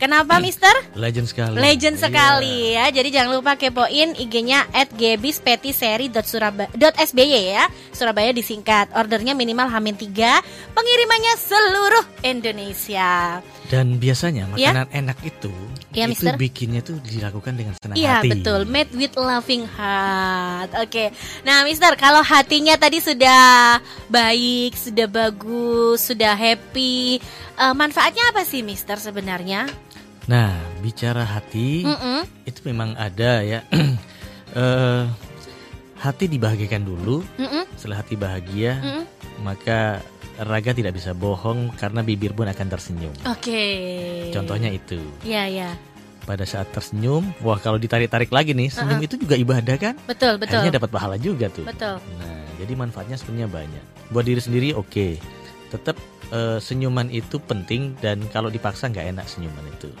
Kenapa, 0.00 0.40
Mister? 0.40 0.72
Legend 0.96 1.26
sekali. 1.28 1.54
Legend 1.54 1.94
Iya. 1.94 2.02
sekali 2.02 2.56
ya. 2.72 2.84
Jadi 2.88 3.08
jangan 3.12 3.30
lupa 3.36 3.52
kepoin 3.54 4.16
IG-nya 4.16 4.64
@gebispetisserie.surabaya.sby 4.90 7.26
ya. 7.46 7.64
Surabaya 7.90 8.30
disingkat. 8.32 8.88
Ordernya 8.90 9.32
minimal 9.32 9.68
Hamin 9.68 9.94
3, 9.94 10.40
pengirimannya 10.72 11.32
seluruh 11.36 12.04
Indonesia. 12.22 13.38
Dan 13.68 13.96
biasanya 13.96 14.50
Ya? 14.50 14.74
makanan 14.74 14.88
enak 14.90 15.18
itu 15.22 15.52
Iya, 15.92 16.08
itu 16.08 16.26
Mister. 16.26 16.34
bikinnya 16.34 16.80
tuh 16.80 16.96
dilakukan 16.98 17.54
dengan 17.54 17.72
senang 17.76 17.94
Iya 17.94 18.18
hati. 18.18 18.28
betul, 18.32 18.60
made 18.64 18.90
with 18.92 19.14
loving 19.14 19.62
heart. 19.68 20.68
Oke, 20.76 21.12
nah 21.44 21.62
Mister, 21.62 21.92
kalau 21.94 22.18
hatinya 22.18 22.74
tadi 22.74 22.98
sudah 22.98 23.78
baik, 24.08 24.74
sudah 24.74 25.06
bagus, 25.06 26.02
sudah 26.02 26.32
happy, 26.32 27.20
eh, 27.54 27.72
manfaatnya 27.72 28.28
apa 28.28 28.42
sih 28.42 28.60
Mister 28.60 28.96
sebenarnya? 28.96 29.68
Nah, 30.30 30.54
bicara 30.78 31.26
hati 31.26 31.82
Mm-mm. 31.82 32.22
itu 32.46 32.62
memang 32.70 32.94
ada 32.94 33.42
ya. 33.42 33.60
Eh, 34.50 35.06
hati 36.02 36.26
dibahagiakan 36.26 36.82
dulu. 36.82 37.22
Mm-mm, 37.38 37.70
Setelah 37.78 38.02
hati 38.02 38.18
bahagia, 38.18 38.82
mm-mm. 38.82 39.06
maka 39.46 40.02
raga 40.42 40.74
tidak 40.74 40.98
bisa 40.98 41.14
bohong 41.14 41.70
karena 41.78 42.02
bibir 42.02 42.34
pun 42.34 42.50
akan 42.50 42.66
tersenyum. 42.66 43.14
Oke. 43.30 43.62
Contohnya 44.34 44.74
itu. 44.74 44.98
Ya 45.22 45.46
ya. 45.46 45.78
Pada 46.26 46.42
saat 46.42 46.66
tersenyum, 46.74 47.30
wah 47.46 47.62
kalau 47.62 47.78
ditarik-tarik 47.78 48.34
lagi 48.34 48.58
nih, 48.58 48.74
senyum 48.74 48.98
itu 48.98 49.22
juga 49.22 49.38
ibadah 49.38 49.78
kan? 49.78 49.94
Betul 50.02 50.42
betul. 50.42 50.58
Akhirnya 50.58 50.82
dapat 50.82 50.90
pahala 50.90 51.14
juga 51.14 51.46
tuh. 51.46 51.62
Betul. 51.62 52.02
Nah, 52.18 52.42
jadi 52.58 52.72
manfaatnya 52.74 53.14
sebenarnya 53.14 53.54
banyak. 53.54 53.84
Buat 54.10 54.26
diri 54.26 54.42
sendiri 54.42 54.68
oke. 54.74 55.14
Tetap 55.70 55.94
eh, 56.34 56.58
senyuman 56.58 57.06
itu 57.06 57.38
penting 57.38 57.94
dan 58.02 58.18
kalau 58.34 58.50
dipaksa 58.50 58.90
nggak 58.90 59.14
enak 59.14 59.30
senyuman 59.30 59.62
itu. 59.78 59.94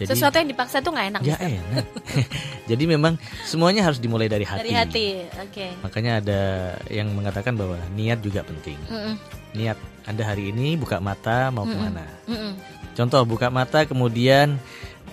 Jadi 0.00 0.08
Sesuatu 0.10 0.40
yang 0.40 0.48
dipaksa 0.48 0.80
tuh 0.80 0.96
nggak 0.96 1.06
enak. 1.12 1.20
Mister. 1.20 1.44
enak. 1.60 1.84
jadi 2.72 2.84
memang 2.88 3.20
semuanya 3.44 3.84
harus 3.84 4.00
dimulai 4.00 4.26
dari 4.26 4.48
hati. 4.48 4.64
Dari 4.64 4.72
hati. 4.72 5.06
Oke. 5.38 5.66
Makanya 5.84 6.12
ada 6.18 6.40
yang 6.88 7.12
mengatakan 7.12 7.52
bahwa 7.52 7.76
niat 7.92 8.18
juga 8.18 8.40
penting. 8.40 8.80
Mm-mm, 8.88 9.14
Niat 9.52 9.76
Anda 10.08 10.24
hari 10.24 10.48
ini 10.50 10.74
buka 10.74 10.98
mata 10.98 11.52
mau 11.52 11.68
Mm-mm. 11.68 11.76
ke 11.76 11.84
mana? 11.84 12.04
mm-mm. 12.24 12.52
Contoh 12.96 13.22
buka 13.22 13.52
mata 13.52 13.84
kemudian 13.84 14.56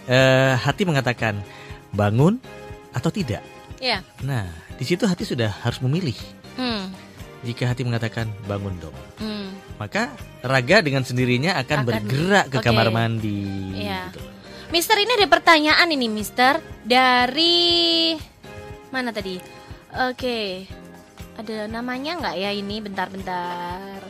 eh, 0.07 0.53
hati 0.55 0.87
mengatakan 0.87 1.43
bangun 1.91 2.39
atau 2.95 3.11
tidak. 3.11 3.43
Ya. 3.77 4.01
Nah, 4.23 4.47
di 4.73 4.87
situ 4.87 5.03
hati 5.03 5.21
sudah 5.21 5.51
harus 5.61 5.83
memilih. 5.83 6.15
Hmm. 6.55 6.89
Jika 7.45 7.69
hati 7.69 7.85
mengatakan 7.85 8.25
bangun 8.49 8.73
dong, 8.81 8.95
Hmm. 9.21 9.53
maka 9.77 10.09
raga 10.41 10.81
dengan 10.81 11.05
sendirinya 11.05 11.53
akan, 11.61 11.77
Akan- 11.77 11.85
bergerak 11.85 12.45
ke 12.49 12.57
oke. 12.57 12.65
kamar 12.65 12.89
mandi. 12.89 13.45
Iya. 13.77 14.09
gitu. 14.09 14.21
Mister 14.67 14.99
ini 14.99 15.15
ada 15.15 15.31
pertanyaan 15.31 15.87
ini 15.95 16.11
Mister 16.11 16.59
dari 16.83 18.11
mana 18.91 19.15
tadi? 19.15 19.39
Oke, 20.11 20.67
ada 21.39 21.71
namanya 21.71 22.19
nggak 22.19 22.35
ya 22.35 22.51
ini? 22.51 22.83
Bentar-bentar. 22.83 24.03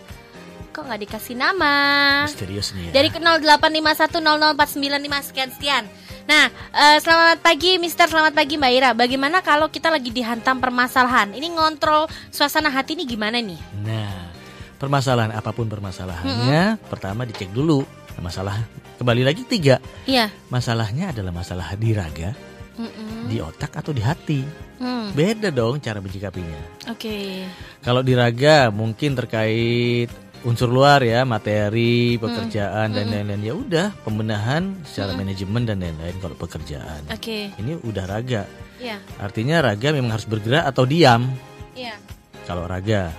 Kok 0.74 0.82
nggak 0.82 1.02
dikasih 1.06 1.38
nama? 1.38 2.26
Misterius 2.26 2.74
nih 2.74 2.90
ya. 2.90 2.94
Dari 2.98 3.14
085100495 3.14 5.30
sekian 5.30 5.50
sekian. 5.54 5.86
Nah, 6.26 6.50
eh, 6.74 6.98
selamat 7.06 7.46
pagi 7.46 7.78
Mister, 7.78 8.10
selamat 8.10 8.34
pagi 8.34 8.58
Mbak 8.58 8.72
Ira. 8.74 8.98
Bagaimana 8.98 9.46
kalau 9.46 9.70
kita 9.70 9.94
lagi 9.94 10.10
dihantam 10.10 10.58
permasalahan? 10.58 11.38
Ini 11.38 11.54
ngontrol 11.54 12.10
suasana 12.34 12.74
hati 12.74 12.98
ini 12.98 13.06
gimana 13.06 13.38
nih? 13.38 13.62
Nah, 13.86 14.34
permasalahan 14.82 15.38
apa 15.38 15.54
pun 15.54 15.70
permasalahannya, 15.70 16.82
pertama 16.90 17.30
dicek 17.30 17.54
dulu 17.54 17.86
masalah. 18.20 18.58
Kembali 18.98 19.22
lagi 19.22 19.46
tiga, 19.46 19.78
Iya. 20.06 20.34
masalahnya 20.50 21.14
adalah 21.14 21.30
masalah 21.30 21.78
di 21.78 21.94
raga, 21.94 22.34
Mm-mm. 22.76 23.30
di 23.30 23.38
otak 23.38 23.74
atau 23.74 23.94
di 23.94 24.02
hati. 24.02 24.42
Hmm, 24.78 25.10
Beda 25.14 25.50
dong 25.50 25.82
cara 25.82 25.98
menyikapinya. 25.98 26.90
Oke. 26.94 27.46
Kalau 27.82 28.02
di 28.02 28.14
raga 28.14 28.70
mungkin 28.70 29.18
terkait 29.18 30.10
unsur 30.46 30.70
luar 30.70 31.02
ya, 31.02 31.26
materi, 31.26 32.18
pekerjaan 32.18 32.94
dan 32.94 33.10
lain-lain 33.10 33.42
ya 33.42 33.54
udah 33.58 33.88
pembenahan 34.06 34.78
secara 34.86 35.18
manajemen 35.18 35.66
dan 35.66 35.82
lain-lain 35.82 36.14
kalau 36.22 36.38
pekerjaan. 36.38 37.02
Oke. 37.10 37.50
Ini 37.58 37.82
udah 37.82 38.06
raga. 38.06 38.46
Iya. 38.78 39.02
Artinya 39.18 39.66
raga 39.66 39.90
memang 39.90 40.14
harus 40.14 40.30
bergerak 40.30 40.70
atau 40.70 40.86
diam 40.86 41.26
Iya. 41.74 41.98
kalau 42.46 42.70
raga. 42.70 43.10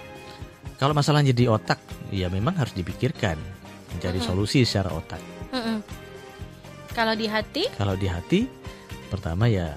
Kalau 0.78 0.94
masalahnya 0.94 1.34
di 1.34 1.50
otak, 1.50 1.82
ya 2.14 2.30
memang 2.30 2.54
harus 2.54 2.70
dipikirkan, 2.70 3.34
mencari 3.98 4.22
solusi 4.22 4.62
secara 4.62 4.94
otak. 4.94 5.18
Mm-mm. 5.50 5.82
Kalau 6.94 7.18
di 7.18 7.26
hati? 7.26 7.66
Kalau 7.74 7.98
di 7.98 8.06
hati, 8.06 8.46
pertama 9.10 9.50
ya, 9.50 9.74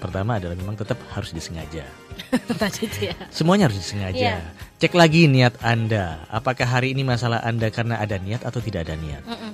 pertama 0.00 0.40
adalah 0.40 0.56
memang 0.56 0.74
tetap 0.80 0.96
harus 1.12 1.36
disengaja. 1.36 1.84
Tadi 2.60 2.88
itu 2.88 3.12
ya. 3.12 3.16
Semuanya 3.28 3.68
harus 3.68 3.84
disengaja. 3.84 4.40
Iya. 4.40 4.40
Cek 4.80 4.96
lagi 4.96 5.28
niat 5.28 5.60
Anda. 5.60 6.24
Apakah 6.32 6.64
hari 6.64 6.96
ini 6.96 7.04
masalah 7.04 7.44
Anda 7.44 7.68
karena 7.68 8.00
ada 8.00 8.16
niat 8.16 8.42
atau 8.42 8.64
tidak 8.64 8.88
ada 8.88 8.96
niat? 8.96 9.22
Mm-mm. 9.28 9.52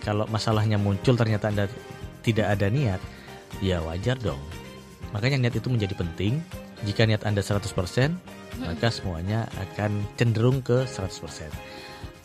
Kalau 0.00 0.24
masalahnya 0.32 0.80
muncul 0.80 1.12
ternyata 1.12 1.52
Anda 1.52 1.68
tidak 2.24 2.56
ada 2.56 2.72
niat, 2.72 3.00
ya 3.60 3.84
wajar 3.84 4.16
dong. 4.16 4.40
Makanya 5.12 5.48
niat 5.48 5.54
itu 5.60 5.68
menjadi 5.68 5.92
penting. 5.96 6.40
Jika 6.80 7.04
niat 7.04 7.28
Anda 7.28 7.44
100%, 7.44 7.68
maka 8.64 8.88
semuanya 8.88 9.48
akan 9.60 10.04
cenderung 10.16 10.64
ke 10.64 10.88
100%. 10.88 11.52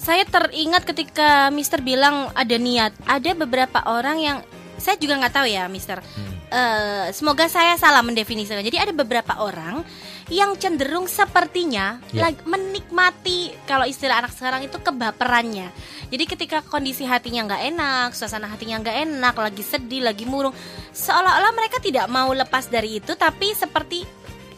Saya 0.06 0.22
teringat 0.22 0.86
ketika 0.86 1.50
Mister 1.50 1.82
bilang 1.82 2.30
ada 2.38 2.62
niat. 2.62 2.94
Ada 3.10 3.34
beberapa 3.34 3.82
orang 3.90 4.22
yang 4.22 4.38
saya 4.78 5.02
juga 5.02 5.18
nggak 5.18 5.34
tahu 5.34 5.48
ya, 5.50 5.66
Mister. 5.66 5.98
Hmm. 5.98 6.34
Eh, 6.46 7.06
semoga 7.10 7.50
saya 7.50 7.74
salah 7.74 8.06
mendefinisikan. 8.06 8.62
Jadi 8.62 8.78
ada 8.78 8.94
beberapa 8.94 9.34
orang 9.42 9.82
yang 10.30 10.54
cenderung 10.62 11.10
sepertinya 11.10 11.98
Ya. 12.14 12.30
lag- 12.30 12.46
menikmati 12.46 13.50
kalau 13.66 13.90
istilah 13.90 14.22
anak 14.22 14.30
sekarang 14.38 14.62
itu 14.62 14.78
kebaperannya. 14.78 15.74
Jadi 16.14 16.24
ketika 16.30 16.62
kondisi 16.62 17.02
hatinya 17.10 17.50
nggak 17.50 17.64
enak, 17.74 18.10
suasana 18.14 18.46
hatinya 18.46 18.78
nggak 18.86 18.98
enak, 19.10 19.34
lagi 19.34 19.66
sedih, 19.66 20.06
lagi 20.06 20.30
murung, 20.30 20.54
seolah-olah 20.94 21.50
mereka 21.58 21.82
tidak 21.82 22.06
mau 22.14 22.30
lepas 22.30 22.70
dari 22.70 23.02
itu, 23.02 23.18
tapi 23.18 23.58
seperti 23.58 24.06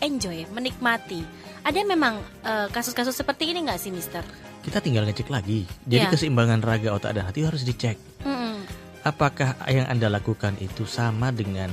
enjoy, 0.04 0.44
menikmati. 0.52 1.24
Ada 1.64 1.88
memang 1.88 2.20
eh, 2.44 2.68
kasus-kasus 2.68 3.16
seperti 3.16 3.56
ini 3.56 3.64
nggak 3.64 3.80
sih, 3.80 3.96
Mister? 3.96 4.28
Kita 4.68 4.84
tinggal 4.84 5.08
ngecek 5.08 5.32
lagi. 5.32 5.64
Jadi 5.88 6.04
Ya. 6.04 6.12
keseimbangan 6.12 6.60
raga, 6.60 6.92
otak, 6.92 7.16
dan 7.16 7.24
hati 7.24 7.48
harus 7.48 7.64
dicek. 7.64 7.96
Mm-mm. 8.22 8.60
Apakah 9.02 9.56
yang 9.72 9.88
Anda 9.88 10.12
lakukan 10.12 10.60
itu 10.60 10.84
sama 10.84 11.32
dengan 11.32 11.72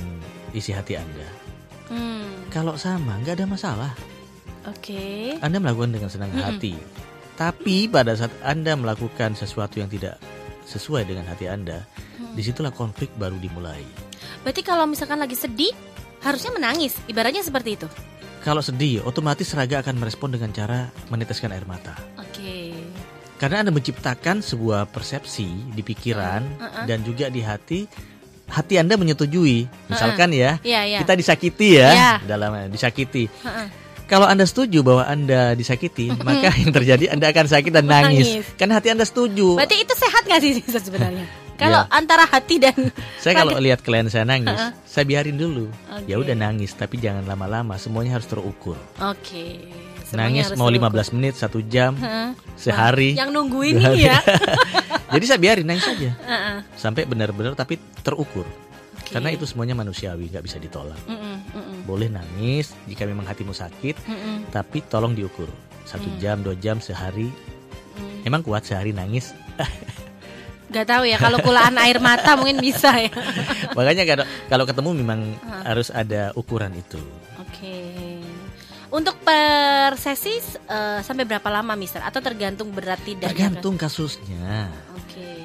isi 0.55 0.71
hati 0.71 0.95
Anda? 0.95 1.27
Hmm, 1.91 2.47
Kalau 2.47 2.79
sama, 2.79 3.19
nggak 3.19 3.43
ada 3.43 3.45
masalah. 3.45 3.91
Oke. 4.63 5.35
Anda 5.43 5.59
melakukan 5.59 5.91
dengan 5.91 6.07
senang 6.07 6.31
Mm-mm. 6.31 6.47
hati. 6.47 6.79
Tapi 7.35 7.91
pada 7.91 8.15
saat 8.15 8.31
Anda 8.39 8.79
melakukan 8.79 9.35
sesuatu 9.35 9.83
yang 9.83 9.91
tidak 9.91 10.15
sesuai 10.63 11.03
dengan 11.03 11.27
hati 11.27 11.51
Anda, 11.51 11.83
di 12.31 12.39
situlah 12.39 12.71
konflik 12.71 13.11
baru 13.19 13.35
dimulai. 13.35 13.83
Berarti 14.41 14.63
kalau 14.63 14.87
misalkan 14.87 15.19
lagi 15.19 15.35
sedih, 15.35 15.75
harusnya 16.23 16.55
menangis. 16.55 16.95
Ibaratnya 17.05 17.43
seperti 17.43 17.75
itu. 17.75 17.87
Kalau 18.39 18.63
sedih, 18.63 19.03
otomatis 19.03 19.51
raga 19.51 19.83
akan 19.83 19.99
merespon 19.99 20.31
dengan 20.31 20.55
cara 20.55 20.87
meneteskan 21.11 21.51
air 21.51 21.67
mata. 21.67 21.91
Oke. 22.15 22.24
Karena 23.35 23.61
Anda 23.61 23.71
menciptakan 23.71 24.39
sebuah 24.39 24.87
persepsi 24.87 25.47
di 25.71 25.81
pikiran 25.81 26.41
Mm-mm. 26.55 26.85
dan 26.87 27.03
juga 27.03 27.27
di 27.27 27.43
hati, 27.43 27.83
hati 28.47 28.79
Anda 28.79 28.95
menyetujui. 28.95 29.67
Misalkan 29.87 30.31
ya, 30.31 30.55
Iya, 30.63 30.81
iya. 30.87 30.99
kita 31.03 31.13
disakiti 31.13 31.75
ya, 31.75 31.89
Iya. 31.91 32.13
dalam 32.23 32.55
disakiti. 32.71 33.27
Heeh. 33.27 33.67
Kalau 34.05 34.29
Anda 34.29 34.45
setuju 34.45 34.85
bahwa 34.85 35.03
Anda 35.03 35.51
disakiti, 35.51 36.13
maka 36.21 36.53
yang 36.53 36.69
terjadi 36.69 37.09
Anda 37.09 37.33
akan 37.33 37.45
sakit 37.49 37.71
dan 37.73 37.89
nangis. 37.89 38.27
Nangis. 38.37 38.45
Kan 38.53 38.69
hati 38.69 38.93
Anda 38.93 39.01
setuju. 39.01 39.57
Berarti 39.57 39.81
itu 39.81 39.93
sehat 39.97 40.23
gak 40.23 40.39
sih 40.39 40.61
sebenarnya? 40.61 41.25
Kalau 41.55 41.87
Ya. 41.87 41.89
antara 41.89 42.27
hati 42.27 42.59
dan 42.59 42.75
Saya 43.23 43.39
kalau 43.39 43.55
lihat 43.57 43.79
klien 43.79 44.11
saya 44.11 44.27
nangis, 44.27 44.59
saya 44.83 45.07
biarin 45.07 45.39
dulu. 45.39 45.71
Oke. 45.87 46.03
Ya 46.03 46.19
udah 46.19 46.35
nangis, 46.35 46.75
tapi 46.75 46.99
jangan 46.99 47.23
lama-lama. 47.23 47.79
Semuanya 47.79 48.19
harus 48.19 48.27
terukur. 48.27 48.75
Oke. 48.99 49.63
Semuanya 49.63 49.94
nangis 50.11 50.53
mau 50.53 50.67
terukur. 50.67 50.93
15 50.93 51.15
menit, 51.15 51.33
satu 51.33 51.59
jam, 51.61 51.95
Heeh. 51.95 52.29
sehari. 52.53 53.17
Yang 53.17 53.29
nungguin 53.31 53.75
ini 53.79 54.05
ya. 54.05 54.21
Jadi 55.13 55.25
saya 55.25 55.39
biarin 55.39 55.65
nangis 55.65 55.85
aja 55.85 56.11
Heeh. 56.13 56.57
sampai 56.75 57.07
benar-benar 57.07 57.55
tapi 57.55 57.79
terukur. 58.01 58.45
Oke. 58.95 59.11
Karena 59.11 59.29
itu 59.29 59.45
semuanya 59.45 59.73
manusiawi, 59.73 60.29
nggak 60.29 60.41
bisa 60.41 60.57
ditolak. 60.57 60.97
Mm-mm, 61.05 61.37
mm-mm, 61.53 61.77
Boleh 61.83 62.09
nangis 62.09 62.73
jika 62.83 63.05
memang 63.05 63.23
hatimu 63.23 63.53
sakit, 63.53 63.95
mm-mm, 64.01 64.49
tapi 64.49 64.81
tolong 64.83 65.13
diukur. 65.13 65.47
Satu 65.85 66.05
Hmm. 66.05 66.17
jam, 66.17 66.37
dua 66.41 66.53
jam, 66.55 66.77
sehari. 66.77 67.29
mm. 67.29 68.25
Emang 68.25 68.41
kuat 68.41 68.65
sehari 68.65 68.89
nangis? 68.89 69.37
Gak 70.65 70.89
tahu 70.89 71.05
ya 71.05 71.15
kalau 71.15 71.37
kulaan 71.39 71.77
air 71.77 72.01
mata 72.01 72.33
mungkin 72.33 72.57
bisa 72.57 72.89
ya. 72.97 73.13
Makanya 73.77 74.03
kalau 74.03 74.25
kalau 74.49 74.65
ketemu 74.65 74.89
memang 74.97 75.19
harus 75.61 75.87
ada 75.87 76.33
ukuran 76.33 76.73
itu. 76.73 76.97
Oke. 77.37 77.77
Untuk 78.95 79.19
per 79.19 79.99
sesi 79.99 80.39
eh, 80.39 80.99
sampai 81.03 81.27
berapa 81.27 81.51
lama 81.51 81.75
Mister? 81.75 81.99
Atau 81.99 82.23
tergantung 82.23 82.71
berat 82.71 83.03
tidaknya? 83.03 83.27
Tergantung 83.51 83.75
kasusnya. 83.75 84.71
Oke. 84.95 85.43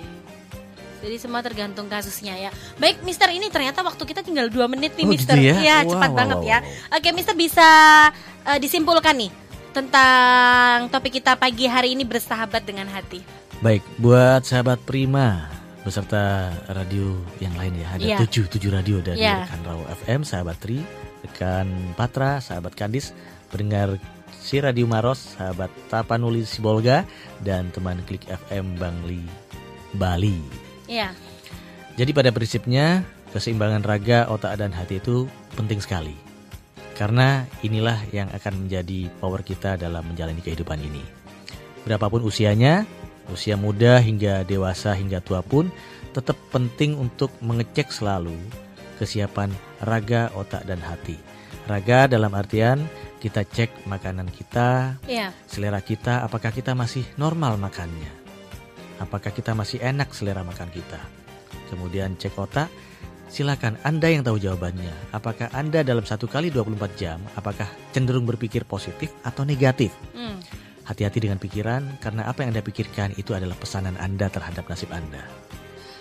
Jadi 1.02 1.16
semua 1.18 1.42
tergantung 1.42 1.90
kasusnya 1.90 2.38
ya. 2.38 2.50
Baik, 2.78 3.02
Mister 3.02 3.26
ini 3.34 3.50
ternyata 3.50 3.82
waktu 3.82 4.06
kita 4.06 4.22
tinggal 4.22 4.46
dua 4.46 4.70
menit 4.70 4.94
nih, 4.94 5.02
Oh, 5.02 5.10
Mister. 5.10 5.34
gitu 5.34 5.50
ya? 5.50 5.54
Iya, 5.58 5.76
Wow, 5.82 5.90
cepat 5.98 6.10
wow, 6.12 6.18
banget 6.22 6.38
wow, 6.38 6.46
ya. 6.46 6.58
Oke, 6.94 7.08
Mister 7.10 7.34
bisa 7.34 7.68
eh, 8.46 8.58
disimpulkan 8.62 9.18
nih 9.18 9.32
tentang 9.74 10.86
topik 10.86 11.18
kita 11.18 11.34
pagi 11.34 11.66
hari 11.66 11.98
ini 11.98 12.06
bersahabat 12.06 12.62
dengan 12.62 12.86
hati. 12.86 13.18
Baik, 13.58 13.82
buat 13.98 14.46
sahabat 14.46 14.78
Prima 14.86 15.50
beserta 15.80 16.52
radio 16.68 17.16
yang 17.40 17.56
lain 17.56 17.72
ya 17.80 17.88
ada 17.96 18.04
Iya. 18.04 18.18
tujuh 18.22 18.52
tujuh 18.52 18.68
radio 18.68 19.00
dari 19.00 19.16
rekan 19.18 19.64
Raw 19.64 19.80
FM, 20.04 20.20
sahabat 20.22 20.60
Tri, 20.60 20.76
rekan 21.30 21.70
Patra, 21.94 22.42
sahabat 22.42 22.74
Kadis, 22.74 23.14
pendengar 23.54 23.96
si 24.34 24.58
Radio 24.58 24.90
Maros, 24.90 25.38
sahabat 25.38 25.70
Tapanuli 25.86 26.42
Sibolga, 26.42 27.06
dan 27.38 27.70
teman 27.70 28.02
Klik 28.02 28.26
FM 28.26 28.74
Bangli 28.76 29.22
Bali. 29.94 30.42
Iya. 30.90 31.14
Jadi 31.94 32.10
pada 32.10 32.34
prinsipnya 32.34 33.06
keseimbangan 33.30 33.86
raga, 33.86 34.26
otak 34.26 34.58
dan 34.58 34.74
hati 34.74 34.98
itu 34.98 35.30
penting 35.54 35.78
sekali. 35.78 36.18
Karena 36.98 37.46
inilah 37.62 37.96
yang 38.10 38.28
akan 38.34 38.66
menjadi 38.66 39.08
power 39.22 39.40
kita 39.46 39.78
dalam 39.78 40.02
menjalani 40.04 40.42
kehidupan 40.42 40.82
ini. 40.82 41.00
Berapapun 41.86 42.26
usianya, 42.26 42.84
usia 43.32 43.56
muda 43.56 44.02
hingga 44.02 44.44
dewasa 44.44 44.92
hingga 44.92 45.22
tua 45.22 45.40
pun 45.40 45.70
tetap 46.10 46.36
penting 46.50 46.98
untuk 46.98 47.30
mengecek 47.40 47.88
selalu 47.94 48.34
kesiapan 48.98 49.69
raga, 49.84 50.32
otak, 50.36 50.64
dan 50.68 50.80
hati. 50.80 51.16
Raga 51.68 52.08
dalam 52.10 52.32
artian 52.34 52.88
kita 53.20 53.44
cek 53.44 53.84
makanan 53.84 54.32
kita, 54.32 54.96
Iya. 55.04 55.30
selera 55.44 55.84
kita, 55.84 56.24
apakah 56.24 56.50
kita 56.50 56.72
masih 56.72 57.04
normal 57.20 57.60
makannya? 57.60 58.08
Apakah 58.96 59.32
kita 59.32 59.52
masih 59.52 59.80
enak 59.80 60.12
selera 60.16 60.40
makan 60.40 60.68
kita? 60.72 61.00
Kemudian 61.68 62.16
cek 62.16 62.36
otak, 62.36 62.72
silakan 63.28 63.76
Anda 63.84 64.08
yang 64.10 64.24
tahu 64.24 64.40
jawabannya. 64.40 65.14
Apakah 65.14 65.52
Anda 65.52 65.84
dalam 65.84 66.02
satu 66.02 66.26
kali 66.26 66.48
24 66.50 66.96
jam, 66.96 67.20
apakah 67.36 67.68
cenderung 67.92 68.24
berpikir 68.24 68.64
positif 68.64 69.12
atau 69.22 69.44
negatif? 69.44 69.92
Hmm. 70.16 70.40
Hati-hati 70.84 71.22
dengan 71.22 71.38
pikiran, 71.38 72.02
karena 72.02 72.26
apa 72.26 72.42
yang 72.42 72.50
Anda 72.56 72.66
pikirkan 72.66 73.14
itu 73.14 73.30
adalah 73.36 73.54
pesanan 73.54 73.94
Anda 74.00 74.26
terhadap 74.26 74.66
nasib 74.66 74.90
Anda. 74.90 75.22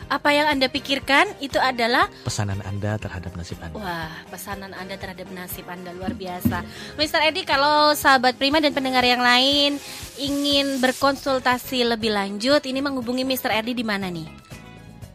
Apa 0.09 0.33
yang 0.33 0.49
Anda 0.49 0.65
pikirkan 0.65 1.37
itu 1.37 1.61
adalah 1.61 2.09
Pesanan 2.25 2.57
Anda 2.65 2.97
terhadap 2.97 3.29
nasib 3.37 3.61
Anda. 3.61 3.77
Wah, 3.77 4.09
pesanan 4.33 4.73
Anda 4.73 4.97
terhadap 4.97 5.29
nasib 5.29 5.69
Anda 5.69 5.93
luar 5.93 6.17
biasa. 6.17 6.65
Mr. 6.97 7.29
Edi, 7.29 7.45
kalau 7.45 7.93
sahabat 7.93 8.33
Prima 8.41 8.57
dan 8.57 8.73
pendengar 8.73 9.05
yang 9.05 9.21
lain 9.21 9.77
ingin 10.17 10.81
berkonsultasi 10.81 11.85
lebih 11.85 12.09
lanjut, 12.09 12.65
ini 12.65 12.81
menghubungi 12.81 13.21
Mr. 13.21 13.53
Edi 13.61 13.77
di 13.77 13.85
mana 13.85 14.09
nih? 14.09 14.25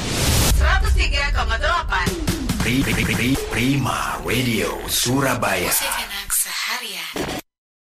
103,8 0.63 2.63
Pri- 2.63 2.88
Pri- 2.88 3.04
Pri- 3.04 3.39
Prima 3.52 4.15
Radio 4.23 4.80
Surabaya 4.88 5.76